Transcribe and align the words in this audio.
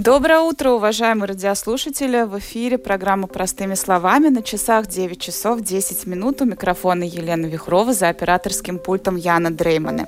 Доброе 0.00 0.38
утро, 0.38 0.70
уважаемые 0.70 1.26
радиослушатели! 1.26 2.22
В 2.22 2.38
эфире 2.38 2.78
программа 2.78 3.26
«Простыми 3.26 3.74
словами». 3.74 4.28
На 4.28 4.44
часах 4.44 4.86
9 4.86 5.20
часов 5.20 5.60
10 5.60 6.06
минут 6.06 6.40
у 6.40 6.44
микрофона 6.44 7.02
Елена 7.02 7.46
Вихрова 7.46 7.92
за 7.92 8.08
операторским 8.08 8.78
пультом 8.78 9.16
Яна 9.16 9.50
Дреймана. 9.50 10.06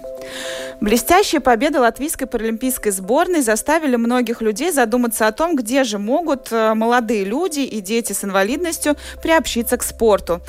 Блестящие 0.80 1.42
победы 1.42 1.78
латвийской 1.78 2.24
паралимпийской 2.24 2.90
сборной 2.90 3.42
заставили 3.42 3.96
многих 3.96 4.40
людей 4.40 4.70
задуматься 4.72 5.26
о 5.26 5.32
том, 5.32 5.54
где 5.54 5.84
же 5.84 5.98
могут 5.98 6.50
э, 6.52 6.72
молодые 6.72 7.24
люди 7.24 7.60
и 7.60 7.80
дети 7.80 8.14
с 8.14 8.24
инвалидностью 8.24 8.96
приобщиться 9.22 9.76
к 9.76 9.82
спорту. 9.82 10.40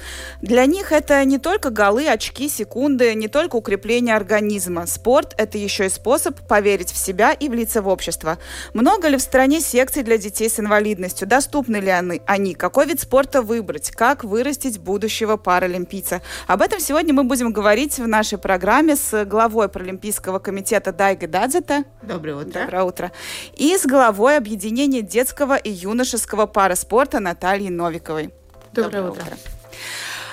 Для 0.41 0.65
них 0.65 0.93
это 0.93 1.25
не 1.25 1.37
только 1.37 1.69
голы, 1.69 2.07
очки, 2.07 2.47
секунды, 2.47 3.13
не 3.13 3.27
только 3.27 3.57
укрепление 3.57 4.15
организма. 4.15 4.85
Спорт– 4.87 5.33
это 5.37 5.57
еще 5.57 5.87
и 5.87 5.89
способ 5.89 6.39
поверить 6.47 6.93
в 6.93 6.97
себя 6.97 7.33
и 7.33 7.49
влиться 7.49 7.81
в 7.81 7.89
общество. 7.89 8.37
Много 8.73 9.09
ли 9.09 9.17
в 9.17 9.21
стране 9.31 9.61
секций 9.61 10.03
для 10.03 10.17
детей 10.17 10.49
с 10.49 10.59
инвалидностью? 10.59 11.25
Доступны 11.25 11.77
ли 11.77 11.87
они? 11.87 12.21
они? 12.25 12.53
Какой 12.53 12.85
вид 12.85 12.99
спорта 12.99 13.41
выбрать? 13.41 13.89
Как 13.91 14.25
вырастить 14.25 14.77
будущего 14.77 15.37
паралимпийца? 15.37 16.21
Об 16.47 16.61
этом 16.61 16.81
сегодня 16.81 17.13
мы 17.13 17.23
будем 17.23 17.53
говорить 17.53 17.97
в 17.97 18.05
нашей 18.09 18.37
программе 18.37 18.97
с 18.97 19.23
главой 19.23 19.69
Паралимпийского 19.69 20.39
комитета 20.39 20.91
Дайга 20.91 21.29
Дадзета. 21.29 21.85
Доброе 22.01 22.35
утро. 22.43 22.59
Доброе 22.59 22.83
утро. 22.83 23.11
И 23.55 23.77
с 23.77 23.85
главой 23.85 24.35
объединения 24.35 25.01
детского 25.01 25.55
и 25.55 25.71
юношеского 25.71 26.45
параспорта 26.45 27.21
Натальей 27.21 27.69
Новиковой. 27.69 28.33
Доброе, 28.73 29.01
Доброе 29.01 29.11
утро. 29.11 29.21
утро. 29.21 29.37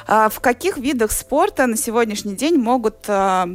А, 0.09 0.29
в 0.29 0.41
каких 0.41 0.77
видах 0.77 1.13
спорта 1.13 1.69
на 1.69 1.77
сегодняшний 1.77 2.35
день 2.35 2.57
могут 2.57 2.97
а, 3.07 3.49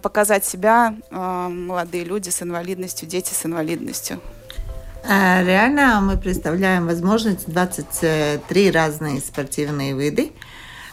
показать 0.00 0.44
себя 0.44 0.94
а, 1.10 1.48
молодые 1.48 2.04
люди 2.04 2.28
с 2.28 2.40
инвалидностью, 2.40 3.08
дети 3.08 3.34
с 3.34 3.44
инвалидностью? 3.44 4.20
Э, 5.06 5.44
реально 5.44 6.00
мы 6.00 6.16
представляем 6.16 6.86
возможность 6.86 7.46
23 7.46 8.70
разные 8.70 9.20
спортивные 9.20 9.94
виды. 9.94 10.32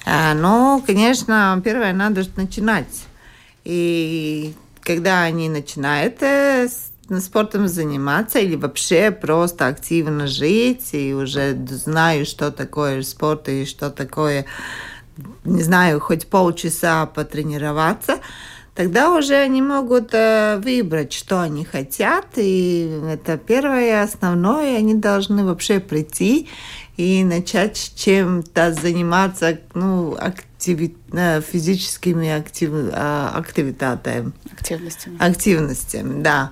Э, 0.06 0.34
но, 0.34 0.84
конечно, 0.86 1.62
первое, 1.64 1.94
надо 1.94 2.26
начинать. 2.36 3.06
И 3.64 4.54
когда 4.82 5.24
они 5.24 5.48
начинают 5.48 6.22
э, 6.22 6.68
спортом 7.22 7.70
заниматься 7.70 8.40
или 8.40 8.58
вообще 8.58 9.12
просто 9.12 9.68
активно 9.68 10.28
жить 10.28 10.90
и 10.92 11.14
уже 11.14 11.56
знаю, 11.70 12.26
что 12.26 12.52
такое 12.52 13.04
спорт 13.04 13.48
и 13.48 13.66
что 13.66 13.90
такое, 13.92 14.46
не 15.46 15.64
знаю, 15.64 16.02
хоть 16.02 16.28
полчаса 16.28 17.06
потренироваться– 17.06 18.20
тогда 18.76 19.16
уже 19.16 19.36
они 19.36 19.62
могут 19.62 20.14
э, 20.14 20.58
выбрать, 20.64 21.14
что 21.14 21.42
они 21.42 21.66
хотят, 21.66 22.26
и 22.36 23.02
это 23.10 23.38
первое, 23.38 24.04
основное, 24.04 24.78
они 24.78 24.96
должны 24.96 25.46
вообще 25.46 25.80
прийти 25.80 26.48
и 26.98 27.24
начать 27.24 27.94
чем-то 27.96 28.74
заниматься, 28.74 29.60
ну, 29.74 30.16
активи... 30.18 30.96
Э, 31.12 31.42
физическими 31.42 32.30
актив... 32.30 32.72
Э, 32.74 33.30
активитатами. 33.34 34.32
Активностями. 34.52 35.18
Активностями, 35.20 36.22
да. 36.22 36.52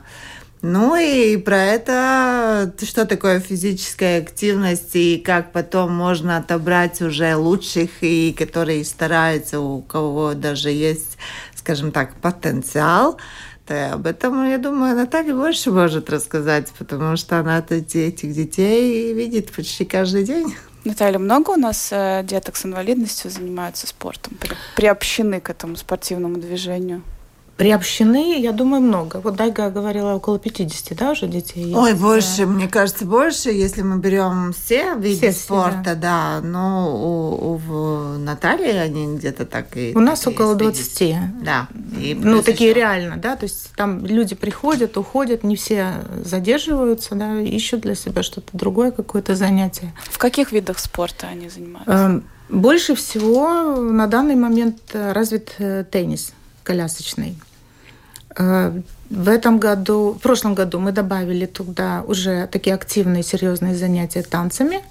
Ну 0.62 0.98
и 0.98 1.38
про 1.38 1.58
это, 1.58 2.74
что 2.84 3.06
такое 3.06 3.40
физическая 3.40 4.22
активность 4.22 4.94
и 4.94 5.18
как 5.18 5.54
потом 5.54 5.94
можно 5.94 6.36
отобрать 6.36 7.02
уже 7.02 7.36
лучших 7.38 7.90
и 8.02 8.36
которые 8.38 8.84
стараются, 8.84 9.62
у 9.62 9.82
кого 9.82 10.34
даже 10.34 10.70
есть 10.70 11.18
скажем 11.60 11.92
так, 11.92 12.16
потенциал, 12.16 13.18
то 13.66 13.94
об 13.94 14.08
этом, 14.08 14.50
я 14.50 14.58
думаю, 14.58 14.96
Наталья 14.96 15.36
больше 15.36 15.72
может 15.72 16.10
рассказать, 16.10 16.72
потому 16.78 17.16
что 17.18 17.38
она 17.38 17.64
этих 17.70 18.34
детей 18.34 19.14
видит 19.14 19.52
почти 19.52 19.86
каждый 19.86 20.24
день. 20.24 20.56
Наталья, 20.86 21.20
много 21.20 21.52
у 21.52 21.56
нас 21.56 21.90
э, 21.92 22.24
деток 22.24 22.56
с 22.56 22.66
инвалидностью 22.66 23.30
занимаются 23.30 23.86
спортом, 23.86 24.38
приобщены 24.76 25.40
к 25.42 25.50
этому 25.50 25.76
спортивному 25.76 26.38
движению? 26.38 27.04
Приобщены, 27.60 28.40
я 28.40 28.54
думаю, 28.54 28.82
много. 28.82 29.20
Вот 29.22 29.36
Дайга 29.36 29.70
говорила, 29.70 30.14
около 30.14 30.40
50, 30.40 30.98
да, 30.98 31.12
уже 31.12 31.28
детей 31.28 31.66
есть? 31.66 31.76
Ой, 31.76 31.94
больше, 31.94 32.46
мне 32.46 32.70
кажется, 32.70 33.04
больше, 33.04 33.50
если 33.50 33.82
мы 33.82 33.98
берем 34.00 34.54
все 34.54 34.96
виды 34.96 35.18
все, 35.18 35.34
спорта, 35.34 35.94
да. 35.94 36.40
да. 36.40 36.42
Но 36.42 36.96
у, 36.96 37.56
у 37.56 38.18
Натальи 38.18 38.72
они 38.78 39.18
где-то 39.18 39.46
так 39.46 39.76
и... 39.76 39.92
У 39.94 40.00
нас 40.00 40.26
около 40.26 40.56
20. 40.56 41.02
Видите. 41.02 41.34
Да. 41.44 41.68
И 42.00 42.18
ну, 42.18 42.42
такие 42.42 42.70
еще... 42.70 42.80
реально, 42.80 43.18
да, 43.18 43.36
то 43.36 43.44
есть 43.44 43.74
там 43.76 44.06
люди 44.06 44.36
приходят, 44.36 44.96
уходят, 44.96 45.44
не 45.44 45.58
все 45.58 45.96
задерживаются, 46.24 47.14
да, 47.16 47.42
ищут 47.42 47.82
для 47.82 47.96
себя 47.96 48.24
что-то 48.24 48.52
другое, 48.54 48.92
какое-то 48.92 49.36
занятие. 49.36 49.94
В 50.06 50.18
каких 50.18 50.54
видах 50.54 50.80
спорта 50.80 51.28
они 51.28 51.50
занимаются? 51.50 51.92
Эм, 51.92 52.24
больше 52.48 52.96
всего 52.96 53.76
на 53.82 54.08
данный 54.08 54.36
момент 54.36 54.80
развит 54.94 55.56
э, 55.58 55.84
теннис 55.84 56.32
колясочный. 56.64 57.36
Э, 58.40 58.72
в 59.10 59.28
этом 59.28 59.60
году, 59.60 60.14
в 60.14 60.20
прошлом 60.20 60.56
году 60.56 60.80
мы 60.80 60.92
добавили 60.92 61.46
туда 61.46 62.04
уже 62.08 62.48
такие 62.48 62.74
активные, 62.74 63.24
серьезные 63.24 63.76
занятия 63.76 64.24
танцами. 64.24 64.82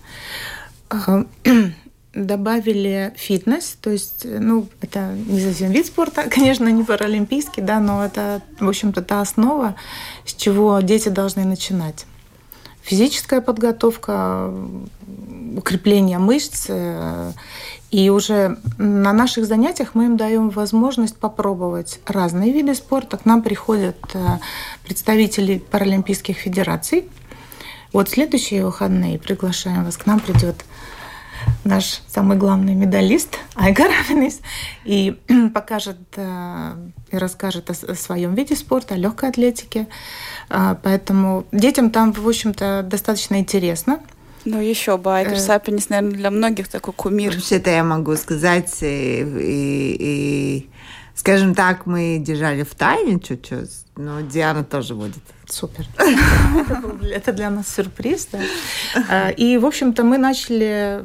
Э, 0.90 1.24
добавили 2.14 3.12
фитнес, 3.16 3.76
то 3.80 3.90
есть, 3.90 4.24
ну, 4.24 4.68
это 4.80 5.14
не 5.14 5.40
совсем 5.40 5.70
вид 5.70 5.86
спорта, 5.86 6.24
конечно, 6.30 6.68
не 6.68 6.84
паралимпийский, 6.84 7.62
да, 7.62 7.80
но 7.80 8.04
это, 8.04 8.42
в 8.60 8.68
общем-то, 8.68 9.02
та 9.02 9.22
основа, 9.22 9.76
с 10.26 10.34
чего 10.34 10.80
дети 10.80 11.08
должны 11.08 11.44
начинать. 11.44 12.06
Физическая 12.88 13.42
подготовка, 13.42 14.50
укрепление 15.58 16.16
мышц 16.16 16.68
э, 16.70 17.32
и 17.90 18.08
уже 18.08 18.56
на 18.78 19.12
наших 19.12 19.44
занятиях 19.44 19.90
мы 19.92 20.06
им 20.06 20.16
даем 20.16 20.48
возможность 20.48 21.18
попробовать 21.18 22.00
разные 22.06 22.50
виды 22.50 22.74
спорта. 22.74 23.18
К 23.18 23.26
нам 23.26 23.42
приходят 23.42 23.98
э, 24.14 24.38
представители 24.84 25.58
паралимпийских 25.58 26.38
федераций. 26.38 27.10
Вот 27.92 28.08
следующие 28.08 28.64
выходные 28.64 29.18
приглашаем 29.18 29.84
вас. 29.84 29.98
К 29.98 30.06
нам 30.06 30.18
придет 30.18 30.64
наш 31.64 32.02
самый 32.08 32.36
главный 32.36 32.74
медалист 32.74 33.38
Айгар 33.54 33.90
Авенис 33.90 34.40
и 34.84 35.18
покажет 35.54 35.98
э, 36.16 36.74
и 37.10 37.16
расскажет 37.16 37.70
о 37.70 37.94
своем 37.94 38.34
виде 38.34 38.56
спорта, 38.56 38.94
о 38.94 38.96
легкой 38.96 39.30
атлетике. 39.30 39.88
Э, 40.50 40.76
поэтому 40.82 41.46
детям 41.52 41.90
там, 41.90 42.12
в 42.12 42.26
общем-то, 42.26 42.82
достаточно 42.88 43.38
интересно. 43.38 44.00
Ну, 44.44 44.60
еще 44.60 44.96
бы, 44.96 45.14
Айгер 45.14 45.34
э... 45.34 45.38
Сапинис, 45.38 45.88
наверное, 45.88 46.16
для 46.16 46.30
многих 46.30 46.68
такой 46.68 46.94
кумир. 46.94 47.34
Вообще-то 47.34 47.70
я 47.70 47.84
могу 47.84 48.16
сказать, 48.16 48.78
и, 48.82 49.20
и, 49.20 49.96
и, 50.00 50.70
скажем 51.18 51.54
так, 51.54 51.86
мы 51.86 52.18
держали 52.18 52.62
в 52.62 52.74
тайне 52.76 53.18
чуть-чуть, 53.18 53.70
но 53.96 54.20
Диана 54.20 54.62
тоже 54.62 54.94
будет. 54.94 55.22
Супер. 55.48 55.84
Это 57.12 57.32
для 57.32 57.50
нас 57.50 57.68
сюрприз, 57.74 58.28
да. 58.30 58.38
А, 59.08 59.30
и, 59.30 59.58
в 59.58 59.66
общем-то, 59.66 60.04
мы 60.04 60.16
начали 60.16 61.02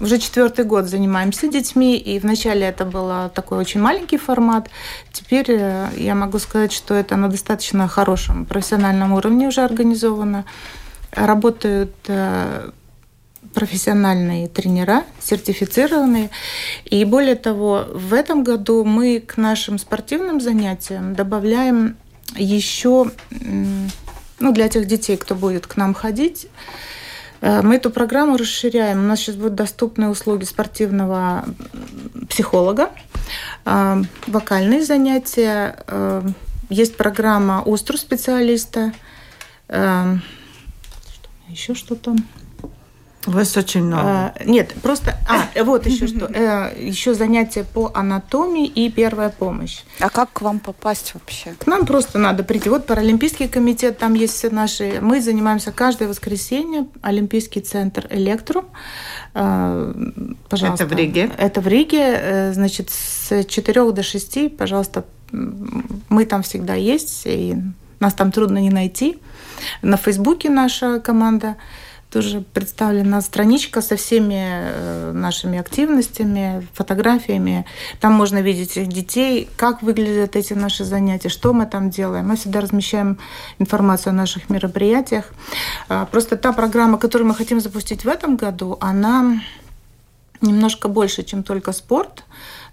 уже 0.00 0.18
четвертый 0.18 0.64
год 0.64 0.86
занимаемся 0.86 1.46
детьми, 1.46 1.96
и 1.96 2.18
вначале 2.18 2.66
это 2.66 2.84
был 2.84 3.30
такой 3.30 3.58
очень 3.58 3.80
маленький 3.80 4.18
формат. 4.18 4.68
Теперь 5.12 5.46
э, 5.50 5.90
я 5.96 6.16
могу 6.16 6.40
сказать, 6.40 6.72
что 6.72 6.94
это 6.94 7.14
на 7.14 7.28
достаточно 7.28 7.86
хорошем 7.86 8.44
профессиональном 8.44 9.12
уровне 9.12 9.46
уже 9.46 9.60
организовано 9.60 10.44
работают 11.12 11.94
э, 12.08 12.70
профессиональные 13.54 14.48
тренера, 14.48 15.04
сертифицированные. 15.20 16.30
И 16.84 17.04
более 17.04 17.34
того, 17.34 17.86
в 17.92 18.12
этом 18.12 18.44
году 18.44 18.84
мы 18.84 19.20
к 19.20 19.36
нашим 19.36 19.78
спортивным 19.78 20.40
занятиям 20.40 21.14
добавляем 21.14 21.96
еще, 22.36 23.10
ну, 23.30 24.52
для 24.52 24.68
тех 24.68 24.86
детей, 24.86 25.16
кто 25.16 25.34
будет 25.34 25.66
к 25.66 25.76
нам 25.76 25.94
ходить, 25.94 26.46
э, 27.40 27.62
мы 27.62 27.76
эту 27.76 27.90
программу 27.90 28.36
расширяем. 28.36 29.00
У 29.00 29.08
нас 29.08 29.20
сейчас 29.20 29.36
будут 29.36 29.54
доступны 29.54 30.08
услуги 30.08 30.44
спортивного 30.44 31.44
психолога, 32.28 32.90
э, 33.64 34.02
вокальные 34.26 34.84
занятия, 34.84 35.76
есть 36.68 36.98
программа 36.98 37.62
остру 37.64 37.96
специалиста, 37.96 38.92
еще 41.48 41.74
что-то. 41.74 42.14
У 43.28 43.30
вас 43.30 43.54
очень 43.58 43.84
много. 43.84 44.02
А, 44.02 44.34
нет, 44.46 44.72
просто... 44.82 45.18
А, 45.28 45.62
вот 45.62 45.86
еще 45.86 46.06
что. 46.06 46.30
Э, 46.32 46.72
еще 46.80 47.12
занятия 47.12 47.62
по 47.62 47.90
анатомии 47.92 48.64
и 48.66 48.90
первая 48.90 49.28
помощь. 49.28 49.80
А 50.00 50.08
как 50.08 50.32
к 50.32 50.40
вам 50.40 50.60
попасть 50.60 51.12
вообще? 51.12 51.52
К 51.58 51.66
нам 51.66 51.84
просто 51.84 52.18
надо 52.18 52.42
прийти. 52.42 52.70
Вот 52.70 52.86
Паралимпийский 52.86 53.46
комитет, 53.46 53.98
там 53.98 54.14
есть 54.14 54.32
все 54.32 54.48
наши... 54.48 55.00
Мы 55.02 55.20
занимаемся 55.20 55.72
каждое 55.72 56.08
воскресенье. 56.08 56.86
Олимпийский 57.02 57.60
центр 57.60 58.06
«Электрум». 58.08 58.64
А, 59.34 59.92
пожалуйста. 60.48 60.84
Это 60.84 60.94
в 60.94 60.96
Риге? 60.96 61.30
Это 61.36 61.60
в 61.60 61.68
Риге. 61.68 62.00
Э, 62.00 62.52
значит, 62.54 62.88
с 62.88 63.44
4 63.44 63.92
до 63.92 64.02
6, 64.02 64.56
пожалуйста, 64.56 65.04
мы 66.08 66.24
там 66.24 66.42
всегда 66.42 66.72
есть, 66.72 67.24
и 67.26 67.56
нас 68.00 68.14
там 68.14 68.32
трудно 68.32 68.56
не 68.56 68.70
найти. 68.70 69.18
На 69.82 69.98
Фейсбуке 69.98 70.48
наша 70.48 70.98
команда 71.00 71.56
тоже 72.10 72.40
представлена 72.40 73.20
страничка 73.20 73.82
со 73.82 73.96
всеми 73.96 74.40
э, 74.40 75.12
нашими 75.12 75.58
активностями, 75.58 76.66
фотографиями. 76.72 77.66
Там 78.00 78.14
можно 78.14 78.40
видеть 78.40 78.88
детей, 78.88 79.48
как 79.56 79.82
выглядят 79.82 80.34
эти 80.34 80.54
наши 80.54 80.84
занятия, 80.84 81.28
что 81.28 81.52
мы 81.52 81.66
там 81.66 81.90
делаем. 81.90 82.28
Мы 82.28 82.36
всегда 82.36 82.60
размещаем 82.60 83.18
информацию 83.58 84.12
о 84.12 84.14
наших 84.14 84.48
мероприятиях. 84.48 85.26
А, 85.88 86.06
просто 86.06 86.36
та 86.36 86.52
программа, 86.52 86.98
которую 86.98 87.28
мы 87.28 87.34
хотим 87.34 87.60
запустить 87.60 88.04
в 88.04 88.08
этом 88.08 88.36
году, 88.36 88.78
она 88.80 89.42
немножко 90.40 90.88
больше, 90.88 91.24
чем 91.24 91.42
только 91.42 91.72
спорт, 91.72 92.24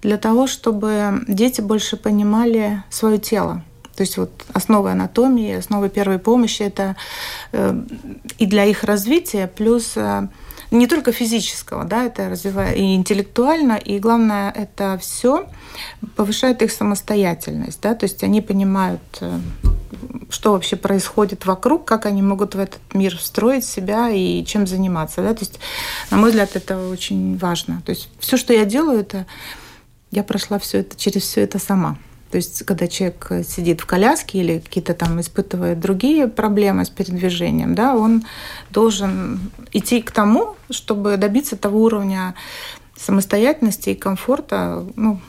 для 0.02 0.18
того, 0.18 0.48
чтобы 0.48 1.24
дети 1.28 1.62
больше 1.62 1.98
понимали 1.98 2.84
свое 2.90 3.18
тело. 3.18 3.64
То 3.96 4.02
есть 4.02 4.18
вот 4.18 4.32
основы 4.54 4.92
анатомии, 4.92 5.56
основы 5.56 5.90
первой 5.90 6.20
помощи 6.20 6.64
это 6.64 6.96
э, 7.52 7.82
и 8.38 8.46
для 8.46 8.66
их 8.66 8.84
развития, 8.84 9.48
плюс 9.48 9.94
э, 9.96 10.28
не 10.72 10.88
только 10.88 11.12
физического, 11.12 11.86
да, 11.86 12.06
это 12.06 12.30
развивает 12.30 12.78
и 12.78 12.96
интеллектуально, 12.96 13.74
и 13.74 14.00
главное, 14.00 14.52
это 14.52 14.98
все 15.02 15.48
повышает 16.16 16.62
их 16.62 16.72
самостоятельность, 16.72 17.80
да, 17.82 17.96
то 17.96 18.06
есть 18.06 18.24
они 18.24 18.42
понимают, 18.42 19.02
э, 19.22 19.40
что 20.30 20.52
вообще 20.52 20.76
происходит 20.76 21.46
вокруг, 21.46 21.86
как 21.86 22.06
они 22.06 22.22
могут 22.22 22.56
в 22.56 22.60
этот 22.60 22.82
мир 22.94 23.16
встроить 23.18 23.66
себя 23.66 24.10
и 24.10 24.44
чем 24.44 24.68
заниматься, 24.68 25.22
да, 25.22 25.34
то 25.34 25.42
есть, 25.42 25.60
на 26.12 26.18
мой 26.18 26.30
взгляд, 26.30 26.56
это 26.56 26.90
очень 26.90 27.38
важно. 27.38 27.82
То 27.86 27.92
есть 27.92 28.10
все, 28.20 28.38
что 28.38 28.54
я 28.54 28.66
делаю, 28.66 29.00
это 29.00 29.26
я 30.12 30.24
прошла 30.24 30.60
все 30.60 30.80
это 30.80 30.96
через 30.96 31.24
все 31.24 31.42
это 31.42 31.60
сама. 31.60 31.98
То 32.36 32.40
есть, 32.40 32.66
когда 32.66 32.90
человек 32.90 33.32
сидит 33.48 33.80
в 33.80 33.86
коляске 33.86 34.40
или 34.40 34.60
какие-то 34.60 34.94
там 34.94 35.22
испытывает 35.22 35.80
другие 35.80 36.28
проблемы 36.28 36.84
с 36.84 36.90
передвижением, 36.90 37.76
да, 37.76 37.96
он 37.96 38.26
должен 38.72 39.40
идти 39.72 40.02
к 40.02 40.12
тому, 40.12 40.58
чтобы 40.70 41.16
добиться 41.16 41.56
того 41.56 41.82
уровня 41.82 42.36
самостоятельности 42.98 43.92
и 43.92 43.96
комфорта, 43.96 44.86
ну, 44.98 45.22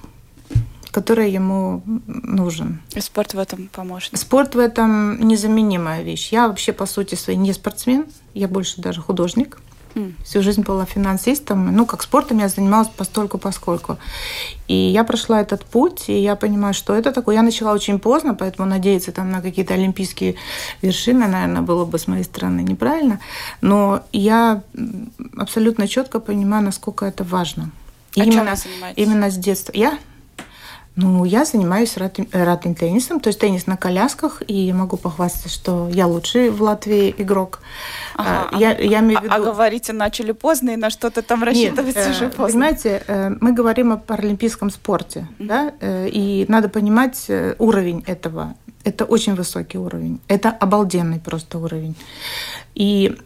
который 0.91 1.31
ему 1.31 1.81
нужен. 2.09 2.81
И 2.97 3.01
спорт 3.01 3.35
в 3.35 3.39
этом 3.39 3.69
поможет? 3.69 4.19
Спорт 4.19 4.57
в 4.57 4.59
этом 4.59 5.21
незаменимая 5.21 6.03
вещь. 6.03 6.33
Я 6.33 6.49
вообще, 6.49 6.73
по 6.73 6.87
сути 6.87 7.15
своей, 7.15 7.39
не 7.39 7.53
спортсмен, 7.53 8.07
я 8.35 8.49
больше 8.49 8.81
даже 8.81 9.01
художник. 9.01 9.59
Всю 10.25 10.43
жизнь 10.43 10.63
была 10.63 10.85
финансистом. 10.85 11.75
Ну, 11.75 11.87
как 11.87 12.03
спортом 12.03 12.39
я 12.39 12.49
занималась 12.49 12.89
постольку 12.89 13.39
поскольку. 13.39 13.97
И 14.69 14.75
я 14.75 15.05
прошла 15.05 15.41
этот 15.41 15.65
путь, 15.65 16.09
и 16.09 16.19
я 16.21 16.37
понимаю, 16.37 16.75
что 16.75 16.95
это 16.95 17.13
такое. 17.13 17.37
Я 17.37 17.43
начала 17.43 17.73
очень 17.73 17.99
поздно, 17.99 18.35
поэтому 18.35 18.69
надеяться 18.69 19.13
там 19.13 19.31
на 19.31 19.41
какие-то 19.41 19.75
олимпийские 19.75 20.35
вершины, 20.83 21.27
наверное, 21.27 21.63
было 21.63 21.85
бы 21.85 21.99
с 21.99 22.09
моей 22.09 22.25
стороны 22.25 22.61
неправильно. 22.61 23.21
Но 23.61 24.03
я 24.13 24.63
абсолютно 25.37 25.89
четко 25.89 26.21
понимаю, 26.21 26.65
насколько 26.65 27.07
это 27.07 27.25
важно. 27.25 27.71
А 28.17 28.21
именно, 28.21 28.57
чем 28.57 28.71
вы 28.81 28.93
Именно 28.97 29.31
с 29.31 29.37
детства. 29.37 29.73
Я 29.75 29.99
ну, 30.97 31.25
я 31.25 31.45
занимаюсь 31.45 31.97
ратным 31.97 32.75
теннисом, 32.75 33.21
то 33.21 33.29
есть 33.29 33.39
теннис 33.39 33.67
на 33.67 33.77
колясках, 33.77 34.43
и 34.47 34.73
могу 34.73 34.97
похвастаться, 34.97 35.51
что 35.51 35.89
я 35.91 36.07
лучший 36.07 36.49
в 36.49 36.63
Латвии 36.63 37.15
игрок. 37.19 37.61
Ага, 38.15 38.49
а, 38.51 38.59
я, 38.59 38.79
я 38.79 39.01
имею 39.01 39.21
в 39.21 39.25
виду... 39.25 39.35
а, 39.35 39.37
а 39.37 39.41
говорите, 39.41 39.93
начали 39.93 40.33
поздно, 40.33 40.71
и 40.71 40.77
на 40.77 40.89
что-то 40.89 41.21
там 41.21 41.43
рассчитывать 41.43 41.97
Нет, 41.97 42.09
уже 42.09 42.27
э, 42.27 42.31
поздно. 42.31 42.47
Понимаете, 42.47 43.03
э, 43.07 43.31
мы 43.41 43.53
говорим 43.53 43.93
о 43.93 43.99
паралимпийском 43.99 44.71
спорте, 44.71 45.29
mm-hmm. 45.39 45.47
да, 45.47 45.75
э, 45.81 46.09
и 46.09 46.47
надо 46.49 46.71
понимать 46.71 47.31
уровень 47.59 48.03
этого. 48.07 48.55
Это 48.87 49.05
очень 49.05 49.35
высокий 49.35 49.79
уровень. 49.79 50.21
Это 50.29 50.49
обалденный 50.51 51.19
просто 51.19 51.59
уровень. 51.59 51.97
И 52.77 53.17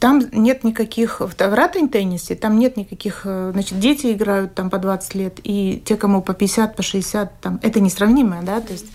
там 0.00 0.20
нет 0.32 0.64
никаких, 0.64 1.20
в 1.20 1.34
ратень 1.38 1.88
теннисе, 1.88 2.34
там 2.34 2.58
нет 2.58 2.76
никаких, 2.76 3.22
э, 3.24 3.52
значит, 3.52 3.80
дети 3.80 4.12
играют 4.12 4.54
там 4.54 4.68
по 4.68 4.78
20 4.78 5.14
лет, 5.14 5.40
и 5.44 5.82
те, 5.82 5.96
кому 5.96 6.20
по 6.20 6.34
50, 6.34 6.76
по 6.76 6.82
60, 6.82 7.40
там, 7.40 7.58
это 7.62 7.80
несравнимое, 7.80 8.42
да, 8.42 8.60
то 8.60 8.74
есть 8.74 8.86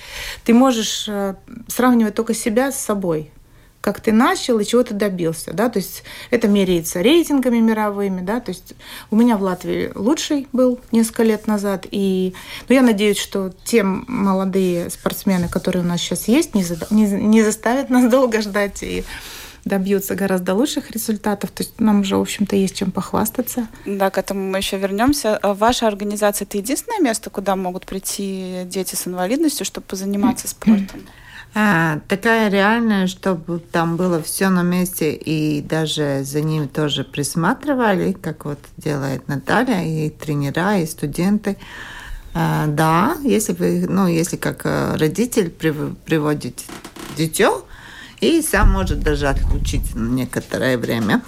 ты 0.44 0.54
можешь 0.54 1.08
э, 1.08 1.34
сравнивать 1.68 2.14
только 2.14 2.36
себя 2.36 2.72
с 2.72 2.78
собой, 2.78 3.32
как 3.82 4.00
ты 4.00 4.12
начал 4.12 4.60
и 4.60 4.66
чего 4.66 4.84
ты 4.84 4.94
добился, 4.94 5.54
да, 5.54 5.70
то 5.70 5.80
есть 5.80 6.04
это 6.30 6.48
меряется 6.48 7.02
рейтингами 7.02 7.60
мировыми, 7.60 8.22
да, 8.22 8.40
то 8.40 8.52
есть 8.52 8.74
у 9.10 9.16
меня 9.16 9.38
в 9.38 9.42
Латвии 9.42 9.92
лучший 9.96 10.48
был 10.54 10.80
несколько 10.92 11.24
лет 11.24 11.48
назад, 11.48 11.88
и 11.90 12.34
ну, 12.70 12.76
я 12.76 12.84
надеюсь, 12.84 13.18
что 13.18 13.52
те 13.64 13.84
молодые 13.84 14.90
спортсмены, 14.90 15.50
которые 15.50 15.84
у 15.84 15.88
нас 15.88 16.00
сейчас 16.00 16.28
есть, 16.28 16.54
не, 16.54 16.64
за, 16.64 16.78
не, 16.92 17.06
не 17.06 17.42
заставят 17.42 17.90
нас 17.90 18.10
долго 18.10 18.42
ждать 18.42 18.84
и 18.84 19.04
добьются 19.66 20.16
гораздо 20.16 20.56
лучших 20.56 20.92
результатов. 20.92 21.52
То 21.52 21.64
есть 21.64 21.80
нам 21.80 22.02
уже, 22.02 22.18
в 22.18 22.22
общем-то, 22.22 22.56
есть 22.56 22.76
чем 22.76 22.92
похвастаться. 22.92 23.68
Да, 23.86 24.10
к 24.10 24.18
этому 24.18 24.50
мы 24.50 24.58
еще 24.58 24.78
вернемся. 24.78 25.38
А 25.38 25.54
ваша 25.54 25.88
организация 25.88 26.46
это 26.46 26.58
единственное 26.58 27.00
место, 27.00 27.30
куда 27.30 27.56
могут 27.56 27.86
прийти 27.86 28.64
дети 28.66 28.96
с 28.96 29.08
инвалидностью, 29.08 29.66
чтобы 29.66 29.86
позаниматься 29.86 30.48
спортом? 30.48 31.02
А, 31.54 32.00
такая 32.08 32.50
реальная, 32.50 33.08
чтобы 33.08 33.60
там 33.60 33.98
было 33.98 34.22
все 34.24 34.50
на 34.50 34.64
месте 34.64 35.14
и 35.14 35.62
даже 35.62 36.24
за 36.24 36.42
ним 36.42 36.70
тоже 36.70 37.04
присматривали, 37.04 38.14
как 38.14 38.46
вот 38.46 38.60
делает 38.78 39.28
Наталья, 39.28 39.84
и 39.84 40.10
тренера, 40.10 40.78
и 40.78 40.86
студенты. 40.86 41.58
А, 42.34 42.68
да, 42.68 43.18
если 43.24 43.52
вы, 43.52 43.86
ну, 43.90 44.08
если 44.08 44.38
как 44.38 44.62
э, 44.64 44.96
родитель 44.96 45.50
приводите 45.50 46.64
дитё, 47.18 47.66
и 48.22 48.42
сам 48.42 48.72
может 48.72 49.02
даже 49.02 49.28
отключить 49.28 49.94
на 49.96 50.08
некоторое 50.08 50.78
время. 50.78 51.22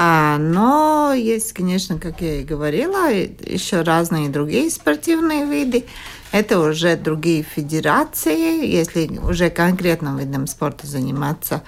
А, 0.00 0.38
но 0.38 1.12
есть, 1.12 1.54
конечно, 1.54 1.98
как 1.98 2.20
я 2.20 2.36
и 2.36 2.44
говорила, 2.44 3.10
еще 3.10 3.82
разные 3.82 4.28
другие 4.28 4.70
спортивные 4.70 5.44
виды. 5.44 5.86
Это 6.30 6.60
уже 6.60 6.94
другие 6.94 7.42
федерации, 7.42 8.64
если 8.64 9.18
уже 9.18 9.50
конкретным 9.50 10.16
видом 10.16 10.46
спорта 10.46 10.86
заниматься. 10.86 11.64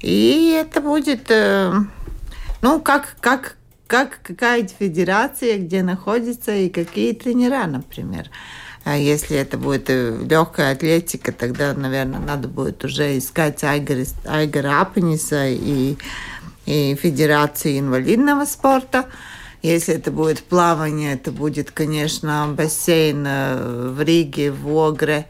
И 0.00 0.54
это 0.54 0.82
будет, 0.82 1.30
э, 1.30 1.72
ну, 2.60 2.78
как, 2.78 3.16
как, 3.20 3.56
как 3.86 4.20
какая-то 4.22 4.74
федерация, 4.78 5.56
где 5.56 5.82
находится 5.82 6.54
и 6.54 6.68
какие 6.68 7.14
тренера, 7.14 7.64
например. 7.66 8.28
А 8.84 8.98
если 8.98 9.38
это 9.38 9.56
будет 9.56 9.88
э, 9.88 10.18
легкая 10.28 10.72
атлетика, 10.72 11.32
тогда, 11.32 11.72
наверное, 11.72 12.20
надо 12.20 12.48
будет 12.48 12.84
уже 12.84 13.16
искать 13.16 13.64
Айгора 13.64 14.80
Апениса 14.82 15.48
и, 15.48 15.96
и 16.66 16.94
Федерации 16.94 17.78
инвалидного 17.78 18.44
спорта. 18.44 19.06
Если 19.62 19.94
это 19.94 20.10
будет 20.10 20.42
плавание, 20.42 21.14
это 21.14 21.30
будет, 21.30 21.70
конечно, 21.70 22.52
бассейн 22.56 23.24
э, 23.26 23.90
в 23.90 24.02
Риге, 24.02 24.50
в 24.50 24.68
Огре 24.76 25.26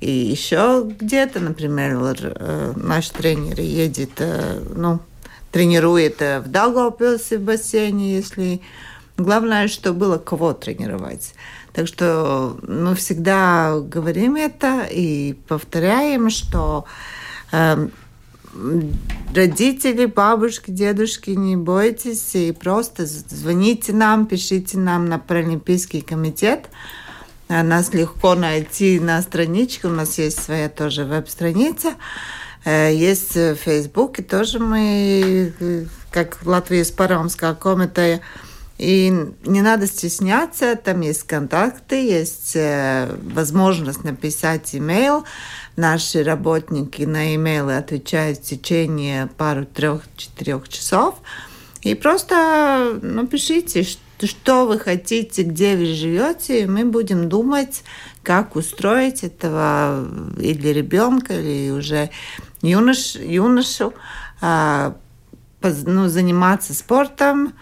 и 0.00 0.10
еще 0.10 0.86
где-то, 0.86 1.40
например, 1.40 1.98
э, 2.00 2.72
наш 2.76 3.10
тренер 3.10 3.60
едет, 3.60 4.22
ну, 4.74 5.00
тренирует 5.50 6.20
в 6.20 6.44
Даугавпилсе 6.46 7.38
в 7.38 7.42
бассейне, 7.42 8.16
если 8.16 8.60
главное, 9.16 9.68
что 9.68 9.92
было 9.92 10.18
кого 10.18 10.52
тренировать. 10.52 11.34
Так 11.72 11.88
что 11.88 12.56
мы 12.62 12.94
всегда 12.94 13.80
говорим 13.80 14.36
это 14.36 14.86
и 14.90 15.34
повторяем, 15.48 16.30
что 16.30 16.84
э, 17.50 17.88
родители, 19.34 20.06
бабушки, 20.06 20.70
дедушки, 20.70 21.30
не 21.30 21.56
бойтесь 21.56 22.34
и 22.34 22.52
просто 22.52 23.06
звоните 23.06 23.92
нам, 23.92 24.26
пишите 24.26 24.78
нам 24.78 25.06
на 25.06 25.18
Паралимпийский 25.18 26.02
комитет. 26.02 26.68
А 27.48 27.62
нас 27.62 27.92
легко 27.92 28.34
найти 28.34 28.98
на 28.98 29.20
страничке, 29.20 29.88
у 29.88 29.90
нас 29.90 30.18
есть 30.18 30.42
своя 30.42 30.68
тоже 30.70 31.04
веб-страница. 31.04 31.94
Э, 32.64 32.90
есть 32.94 33.34
в 33.34 33.56
Фейсбуке 33.56 34.22
тоже 34.22 34.58
мы, 34.58 35.52
э, 35.60 35.84
как 36.10 36.38
Латвия 36.44 36.84
с 36.84 36.90
Парамская 36.90 37.54
комитета, 37.54 38.20
и 38.84 39.10
не 39.44 39.62
надо 39.62 39.86
стесняться, 39.86 40.76
там 40.76 41.00
есть 41.00 41.22
контакты, 41.22 42.06
есть 42.06 42.54
э, 42.54 43.16
возможность 43.22 44.04
написать 44.04 44.74
имейл. 44.74 45.24
Наши 45.76 46.22
работники 46.22 47.02
на 47.02 47.34
имейлы 47.34 47.76
отвечают 47.76 48.38
в 48.38 48.42
течение 48.42 49.28
пару, 49.38 49.64
трех, 49.64 50.02
четырех 50.16 50.68
часов. 50.68 51.14
И 51.80 51.94
просто 51.94 52.98
ну, 53.00 53.26
пишите, 53.26 53.86
что 54.22 54.66
вы 54.66 54.78
хотите, 54.78 55.44
где 55.44 55.76
вы 55.76 55.86
живете, 55.86 56.62
и 56.62 56.66
мы 56.66 56.84
будем 56.84 57.30
думать, 57.30 57.84
как 58.22 58.54
устроить 58.54 59.24
этого 59.24 60.06
или 60.38 60.68
ребенка, 60.68 61.40
или 61.40 61.70
уже 61.70 62.10
юнош, 62.60 63.14
юношу, 63.14 63.94
а, 64.42 64.94
ну, 65.62 66.08
заниматься 66.08 66.74
спортом, 66.74 67.54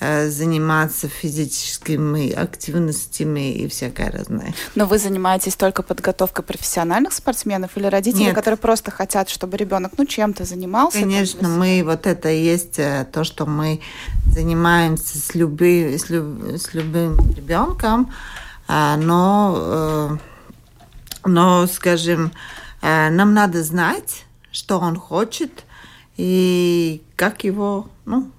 заниматься 0.00 1.08
физическими 1.08 2.30
активностями 2.30 3.52
и 3.52 3.68
всякое 3.68 4.10
разное. 4.10 4.54
Но 4.74 4.86
вы 4.86 4.98
занимаетесь 4.98 5.56
только 5.56 5.82
подготовкой 5.82 6.44
профессиональных 6.44 7.12
спортсменов 7.12 7.76
или 7.76 7.86
родителей, 7.86 8.26
Нет. 8.26 8.34
которые 8.34 8.58
просто 8.58 8.90
хотят, 8.90 9.28
чтобы 9.28 9.56
ребенок 9.56 9.92
ну 9.98 10.06
чем-то 10.06 10.44
занимался? 10.44 11.00
Конечно, 11.00 11.48
мы 11.48 11.82
вот 11.84 12.06
это 12.06 12.30
и 12.30 12.40
есть 12.40 12.78
э, 12.78 13.06
то, 13.12 13.24
что 13.24 13.46
мы 13.46 13.80
занимаемся 14.26 15.18
с, 15.18 15.34
любым 15.34 15.98
с, 15.98 16.10
люб, 16.10 16.44
с 16.56 16.74
любым 16.74 17.18
ребенком, 17.34 18.12
а, 18.68 18.96
но, 18.96 20.18
э, 21.24 21.28
но, 21.28 21.66
скажем, 21.66 22.32
нам 22.80 23.34
надо 23.34 23.64
знать, 23.64 24.24
что 24.52 24.78
он 24.78 24.96
хочет 24.96 25.64
и 26.16 27.02
как 27.16 27.44
его, 27.44 27.88
ну, 28.04 28.30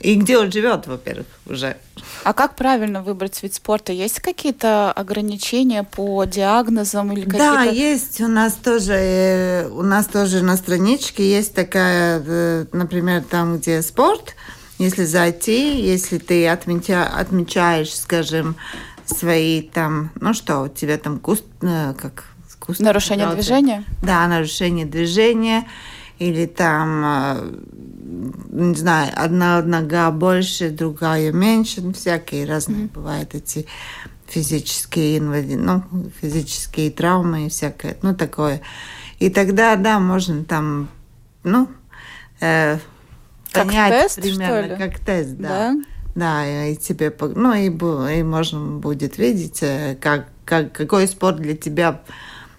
и 0.00 0.14
где 0.14 0.38
он 0.38 0.50
живет, 0.50 0.86
во-первых, 0.86 1.26
уже. 1.46 1.76
А 2.24 2.32
как 2.32 2.56
правильно 2.56 3.02
выбрать 3.02 3.42
вид 3.42 3.54
спорта? 3.54 3.92
Есть 3.92 4.20
какие-то 4.20 4.92
ограничения 4.92 5.84
по 5.84 6.24
диагнозам 6.24 7.12
или 7.12 7.24
какие-то? 7.24 7.38
Да, 7.38 7.62
есть. 7.64 8.20
У 8.20 8.28
нас 8.28 8.54
тоже, 8.54 8.94
э, 8.94 9.68
у 9.68 9.82
нас 9.82 10.06
тоже 10.06 10.42
на 10.42 10.56
страничке 10.56 11.28
есть 11.30 11.54
такая, 11.54 12.22
э, 12.24 12.66
например, 12.72 13.22
там, 13.22 13.58
где 13.58 13.82
спорт. 13.82 14.34
Если 14.78 15.04
зайти, 15.04 15.80
если 15.80 16.16
ты 16.16 16.48
отмеча, 16.48 17.04
отмечаешь, 17.06 17.94
скажем, 17.94 18.56
свои 19.04 19.62
там, 19.62 20.10
ну 20.20 20.32
что, 20.32 20.62
у 20.62 20.68
тебя 20.68 20.96
там 20.96 21.18
куст, 21.18 21.44
э, 21.60 21.94
как 22.00 22.24
нарушение 22.78 23.28
движения? 23.34 23.84
Да, 24.02 24.26
нарушение 24.26 24.86
движения 24.86 25.66
или 26.20 26.46
там 26.46 27.58
не 28.50 28.74
знаю, 28.74 29.12
одна 29.16 29.62
нога 29.62 30.10
больше, 30.10 30.70
другая 30.70 31.32
меньше, 31.32 31.80
ну, 31.80 31.92
всякие 31.92 32.46
разные 32.46 32.84
mm-hmm. 32.84 32.92
бывают 32.92 33.34
эти 33.34 33.66
физические 34.26 35.18
инвалиды, 35.18 35.56
ну, 35.56 35.82
физические 36.20 36.90
травмы 36.90 37.46
и 37.46 37.48
всякое, 37.48 37.96
ну, 38.02 38.14
такое. 38.14 38.60
И 39.18 39.30
тогда, 39.30 39.76
да, 39.76 39.98
можно 40.00 40.44
там, 40.44 40.88
ну, 41.42 41.68
э, 42.40 42.78
как 43.52 43.66
понять 43.66 44.02
тест, 44.02 44.20
примерно, 44.20 44.76
как 44.76 44.98
тест, 45.00 45.36
да. 45.36 45.48
да. 45.48 45.76
Да, 46.16 46.66
и 46.66 46.76
тебе, 46.76 47.14
ну, 47.20 47.54
и, 47.54 47.66
и 47.66 48.22
можно 48.22 48.78
будет 48.78 49.16
видеть, 49.18 49.62
э, 49.62 49.96
как, 50.00 50.28
как, 50.44 50.72
какой 50.72 51.06
спорт 51.06 51.36
для 51.36 51.56
тебя 51.56 52.02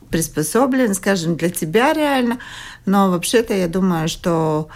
приспособлен, 0.10 0.94
скажем, 0.94 1.38
для 1.38 1.50
тебя 1.50 1.94
реально. 1.94 2.38
Но 2.86 3.12
вообще-то 3.12 3.54
я 3.54 3.68
думаю, 3.68 4.08
что 4.08 4.70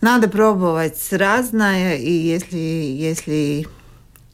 надо 0.00 0.28
пробовать 0.28 1.00
разное, 1.12 1.96
и 1.96 2.10
если, 2.10 2.56
если 2.56 3.66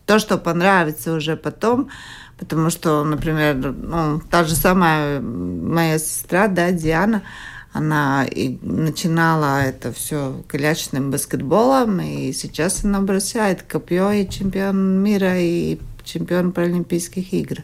то, 0.06 0.18
что 0.18 0.38
понравится 0.38 1.12
уже 1.12 1.36
потом, 1.36 1.90
потому 2.38 2.70
что, 2.70 3.04
например, 3.04 3.56
ну, 3.56 4.20
та 4.30 4.44
же 4.44 4.54
самая 4.54 5.20
моя 5.20 5.98
сестра, 5.98 6.48
да, 6.48 6.70
Диана, 6.70 7.22
она 7.72 8.24
и 8.24 8.58
начинала 8.62 9.62
это 9.62 9.92
все 9.92 10.42
колячным 10.48 11.10
баскетболом, 11.10 12.00
и 12.00 12.32
сейчас 12.32 12.84
она 12.84 13.00
бросает 13.00 13.62
копье 13.62 14.10
и 14.10 14.28
чемпион 14.28 15.02
мира, 15.02 15.38
и 15.38 15.78
чемпион 16.04 16.52
Паралимпийских 16.52 17.32
игр. 17.32 17.58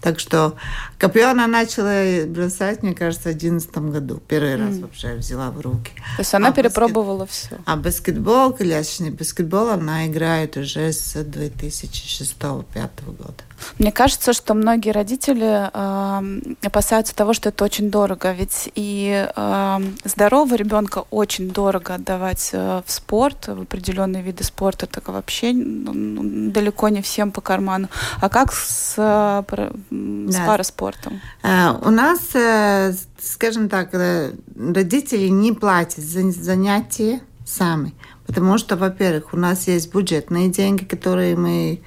Так 0.00 0.20
что 0.20 0.54
копье 0.98 1.28
она 1.28 1.46
начала 1.46 2.24
бросать, 2.26 2.82
мне 2.82 2.94
кажется, 2.94 3.30
в 3.30 3.36
2011 3.36 3.78
году. 3.78 4.22
Первый 4.28 4.54
mm. 4.54 4.66
раз 4.66 4.78
вообще 4.78 5.14
взяла 5.14 5.50
в 5.50 5.60
руки. 5.60 5.92
То 6.16 6.20
есть 6.20 6.34
она 6.34 6.48
а 6.48 6.52
перепробовала 6.52 7.24
баскет... 7.24 7.48
все. 7.48 7.58
А 7.64 7.76
баскетбол, 7.76 8.52
колясочный 8.52 9.10
баскетбол, 9.10 9.70
она 9.70 10.06
играет 10.06 10.56
уже 10.56 10.92
с 10.92 11.16
2006-2005 11.16 12.64
года. 13.06 13.44
Мне 13.78 13.92
кажется, 13.92 14.32
что 14.32 14.54
многие 14.54 14.90
родители 14.90 15.68
э, 15.72 16.40
опасаются 16.62 17.14
того, 17.14 17.32
что 17.32 17.48
это 17.48 17.64
очень 17.64 17.90
дорого. 17.90 18.32
Ведь 18.32 18.70
и 18.74 19.28
э, 19.34 19.78
здорового 20.04 20.54
ребенка 20.54 21.04
очень 21.10 21.50
дорого 21.50 21.94
отдавать 21.94 22.50
э, 22.52 22.82
в 22.84 22.90
спорт, 22.90 23.48
в 23.48 23.62
определенные 23.62 24.22
виды 24.22 24.44
спорта. 24.44 24.86
Так 24.86 25.08
вообще 25.08 25.52
ну, 25.52 26.50
далеко 26.50 26.88
не 26.88 27.02
всем 27.02 27.30
по 27.30 27.40
карману. 27.40 27.88
А 28.20 28.28
как 28.28 28.52
с, 28.52 28.94
э, 28.96 29.42
с 29.90 30.34
да. 30.34 30.46
параспортом? 30.46 31.20
Э, 31.42 31.72
у 31.82 31.90
нас, 31.90 32.20
э, 32.34 32.92
скажем 33.20 33.68
так, 33.68 33.94
э, 33.94 34.32
родители 34.56 35.28
не 35.28 35.52
платят 35.52 36.04
за 36.04 36.30
занятия 36.30 37.20
сами. 37.46 37.94
Потому 38.26 38.58
что, 38.58 38.76
во-первых, 38.76 39.32
у 39.32 39.36
нас 39.36 39.68
есть 39.68 39.92
бюджетные 39.92 40.48
деньги, 40.48 40.84
которые 40.84 41.34
мы 41.36 41.80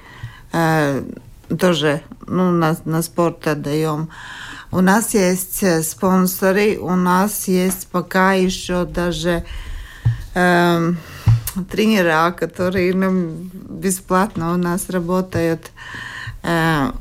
тоже 1.58 2.02
ну, 2.26 2.50
на, 2.50 2.76
на 2.84 3.00
спорт 3.00 3.46
отдаем. 3.46 4.10
У 4.70 4.80
нас 4.80 5.14
есть 5.14 5.64
спонсоры, 5.86 6.78
у 6.78 6.94
нас 6.94 7.48
есть 7.48 7.88
пока 7.88 8.32
еще 8.32 8.84
даже 8.84 9.44
э, 10.34 10.92
тренера, 11.70 12.34
которые 12.38 12.94
нам 12.94 13.50
бесплатно 13.52 14.54
у 14.54 14.56
нас 14.56 14.88
работают. 14.88 15.70
Э, 16.42 16.92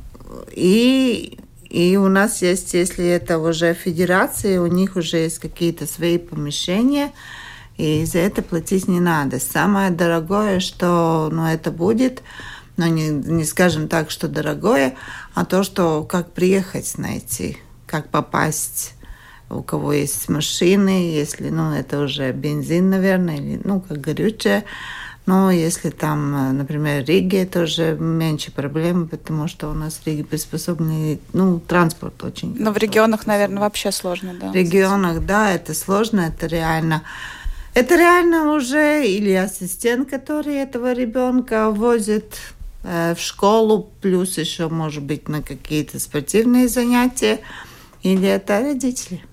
и, 0.55 1.38
и 1.70 1.98
у 1.98 2.08
нас 2.08 2.41
есть, 2.41 2.74
если 2.74 3.05
это 3.05 3.39
уже 3.39 3.74
федерации, 3.74 4.58
у 4.58 4.67
них 4.67 4.96
уже 4.96 5.17
есть 5.17 5.39
какие-то 5.39 5.86
свои 5.86 6.17
помещения, 6.17 7.12
и 7.77 8.05
за 8.05 8.20
это 8.20 8.41
платить 8.41 8.88
не 8.88 9.00
надо. 9.00 9.39
Самое 9.39 9.91
дорогое, 9.91 10.60
что 10.60 11.29
ну, 11.31 11.46
это 11.46 11.72
будет– 11.72 12.22
но 12.77 12.88
не, 12.88 13.10
не 13.10 13.43
скажем 13.43 13.88
так, 13.88 14.10
что 14.10 14.27
дорогое, 14.27 14.96
а 15.36 15.46
то, 15.46 15.63
что 15.63 16.03
как 16.03 16.31
приехать 16.31 16.98
найти, 16.98 17.58
как 17.86 18.10
попасть 18.10 18.96
у 19.51 19.62
кого 19.62 19.93
есть 19.93 20.29
машины, 20.29 21.12
если, 21.12 21.50
ну, 21.50 21.74
это 21.74 22.00
уже 22.00 22.31
бензин, 22.31 22.89
наверное, 22.89 23.36
или, 23.36 23.62
ну, 23.63 23.81
как 23.81 24.00
горючее. 24.00 24.63
Но 25.25 25.51
если 25.51 25.92
там, 25.92 26.58
например, 26.58 27.06
Риге, 27.06 27.44
это 27.44 27.62
уже 27.62 27.96
меньше 27.96 28.51
проблем, 28.51 29.08
потому 29.08 29.48
что 29.48 29.70
у 29.70 29.74
нас 29.74 29.96
в 29.96 30.08
Риге 30.08 30.24
приспособленный, 30.24 31.20
ну, 31.34 31.60
транспорт 31.60 32.24
очень. 32.24 32.56
Но 32.58 32.72
в 32.72 32.78
регионах, 32.78 33.28
наверное, 33.28 33.60
вообще 33.60 33.92
сложно, 33.92 34.34
да? 34.34 34.51
В 34.51 34.56
регионах, 34.56 35.25
да, 35.25 35.51
это 35.51 35.74
сложно, 35.74 36.22
это 36.22 36.48
реально 36.48 37.04
это 37.74 37.96
реально 37.96 38.54
уже 38.54 39.08
или 39.08 39.32
ассистент, 39.32 40.10
который 40.10 40.56
этого 40.56 40.92
ребенка 40.92 41.72
возит 41.72 42.36
Э, 42.84 43.13
в 43.16 43.20
школу, 43.20 43.92
плюс 44.01 44.38
еще, 44.38 44.68
может 44.68 45.04
быть, 45.04 45.28
на 45.28 45.42
какие-то 45.42 46.00
спортивные 46.00 46.68
занятия, 46.68 47.40
или 48.01 48.28
это 48.28 48.60
родители. 48.60 49.24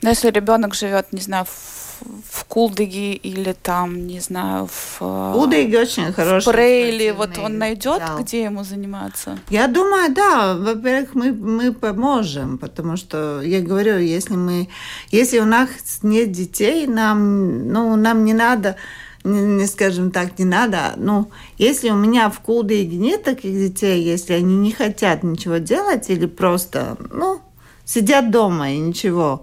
Но 0.00 0.08
если 0.08 0.30
ребенок 0.30 0.74
живет, 0.74 1.12
не 1.12 1.20
знаю, 1.20 1.44
в, 1.44 1.87
в 2.30 2.44
Кулдыге 2.44 3.14
или 3.14 3.52
там, 3.52 4.06
не 4.06 4.20
знаю, 4.20 4.66
в 4.66 4.98
э, 5.00 5.32
Кулдыге 5.34 5.80
очень 5.80 6.12
хороший. 6.12 6.48
В 6.48 6.52
Прейле, 6.52 7.12
вот 7.12 7.38
он 7.38 7.58
найдет, 7.58 7.98
зал. 7.98 8.20
где 8.20 8.44
ему 8.44 8.64
заниматься? 8.64 9.38
Я 9.50 9.66
думаю, 9.68 10.14
да. 10.14 10.54
Во-первых, 10.54 11.14
мы, 11.14 11.32
мы 11.32 11.72
поможем, 11.72 12.58
потому 12.58 12.96
что 12.96 13.40
я 13.42 13.60
говорю, 13.60 13.98
если 13.98 14.34
мы, 14.34 14.68
если 15.10 15.38
у 15.40 15.46
нас 15.46 15.68
нет 16.02 16.32
детей, 16.32 16.86
нам, 16.86 17.68
ну, 17.72 17.96
нам 17.96 18.24
не 18.24 18.34
надо 18.34 18.76
не, 19.24 19.40
не 19.40 19.66
скажем 19.66 20.10
так, 20.10 20.38
не 20.38 20.44
надо. 20.44 20.94
Ну, 20.96 21.30
если 21.58 21.90
у 21.90 21.96
меня 21.96 22.30
в 22.30 22.40
Кулдыге 22.40 22.96
нет 22.96 23.24
таких 23.24 23.52
детей, 23.52 24.02
если 24.02 24.34
они 24.34 24.56
не 24.56 24.72
хотят 24.72 25.22
ничего 25.22 25.58
делать 25.58 26.10
или 26.10 26.26
просто, 26.26 26.96
ну, 27.12 27.40
сидят 27.84 28.30
дома 28.30 28.70
и 28.70 28.78
ничего, 28.78 29.42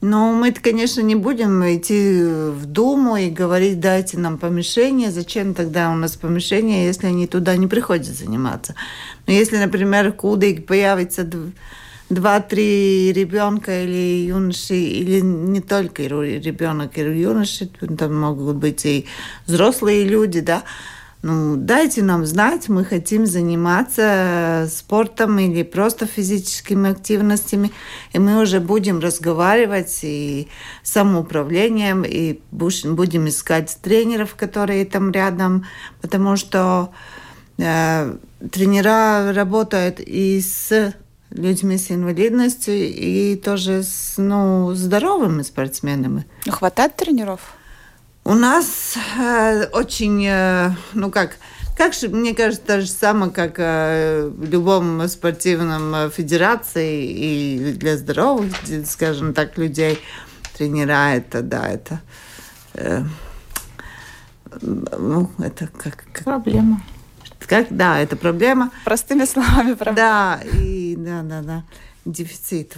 но 0.00 0.32
мы, 0.32 0.52
конечно, 0.52 1.00
не 1.00 1.16
будем 1.16 1.62
идти 1.64 2.22
в 2.22 2.66
Думу 2.66 3.16
и 3.16 3.30
говорить, 3.30 3.80
дайте 3.80 4.16
нам 4.16 4.38
помещение. 4.38 5.10
Зачем 5.10 5.54
тогда 5.54 5.90
у 5.90 5.96
нас 5.96 6.16
помещение, 6.16 6.86
если 6.86 7.08
они 7.08 7.26
туда 7.26 7.56
не 7.56 7.66
приходят 7.66 8.06
заниматься? 8.06 8.76
Но 9.26 9.32
если, 9.32 9.56
например, 9.56 10.12
в 10.12 10.16
Кудык 10.16 10.66
появится 10.66 11.28
два-три 12.10 13.12
ребенка 13.12 13.82
или 13.82 14.26
юноши, 14.26 14.76
или 14.76 15.20
не 15.20 15.60
только 15.60 16.04
ребенок 16.04 16.96
или 16.96 17.18
юноши, 17.18 17.66
там 17.66 18.20
могут 18.20 18.56
быть 18.56 18.86
и 18.86 19.06
взрослые 19.46 20.04
люди, 20.04 20.40
да, 20.40 20.62
ну, 21.20 21.56
дайте 21.56 22.02
нам 22.02 22.24
знать, 22.26 22.68
мы 22.68 22.84
хотим 22.84 23.26
заниматься 23.26 24.68
спортом 24.70 25.38
или 25.40 25.64
просто 25.64 26.06
физическими 26.06 26.90
активностями, 26.90 27.72
и 28.12 28.20
мы 28.20 28.40
уже 28.40 28.60
будем 28.60 29.00
разговаривать 29.00 29.98
и 30.02 30.48
с 30.84 30.92
самоуправлением, 30.92 32.04
и 32.04 32.38
будем 32.50 33.28
искать 33.28 33.76
тренеров, 33.82 34.36
которые 34.36 34.84
там 34.84 35.10
рядом, 35.10 35.66
потому 36.00 36.36
что 36.36 36.92
э, 37.58 38.16
тренера 38.52 39.32
работают 39.32 39.98
и 39.98 40.40
с 40.40 40.94
людьми 41.30 41.78
с 41.78 41.90
инвалидностью, 41.90 42.74
и 42.74 43.34
тоже 43.34 43.82
с 43.82 44.14
ну, 44.18 44.72
здоровыми 44.74 45.42
спортсменами. 45.42 46.26
Хватает 46.48 46.94
тренеров? 46.94 47.57
У 48.28 48.34
нас 48.34 48.94
э, 49.18 49.68
очень, 49.72 50.22
э, 50.26 50.72
ну 50.92 51.10
как, 51.10 51.38
как 51.78 51.94
же, 51.94 52.10
мне 52.10 52.34
кажется, 52.34 52.62
то 52.62 52.80
же 52.82 52.86
самое, 52.86 53.32
как 53.32 53.54
э, 53.56 54.28
в 54.28 54.44
любом 54.50 55.08
спортивном 55.08 55.94
э, 55.94 56.10
федерации 56.10 57.06
и 57.06 57.72
для 57.72 57.96
здоровых, 57.96 58.52
скажем 58.84 59.32
так, 59.32 59.56
людей 59.56 59.98
тренера, 60.58 61.14
это, 61.14 61.40
да, 61.40 61.68
это, 61.68 62.02
э, 62.74 63.02
ну, 64.60 65.30
это 65.38 65.68
как, 65.68 66.04
как... 66.12 66.24
Проблема. 66.24 66.82
Как, 67.46 67.68
да, 67.70 67.98
это 67.98 68.14
проблема. 68.16 68.70
Простыми 68.84 69.24
словами 69.24 69.72
проблема. 69.72 69.96
Да, 69.96 70.40
и, 70.52 70.96
да, 70.98 71.22
да, 71.22 71.40
да 71.40 71.64
дефицит. 72.12 72.74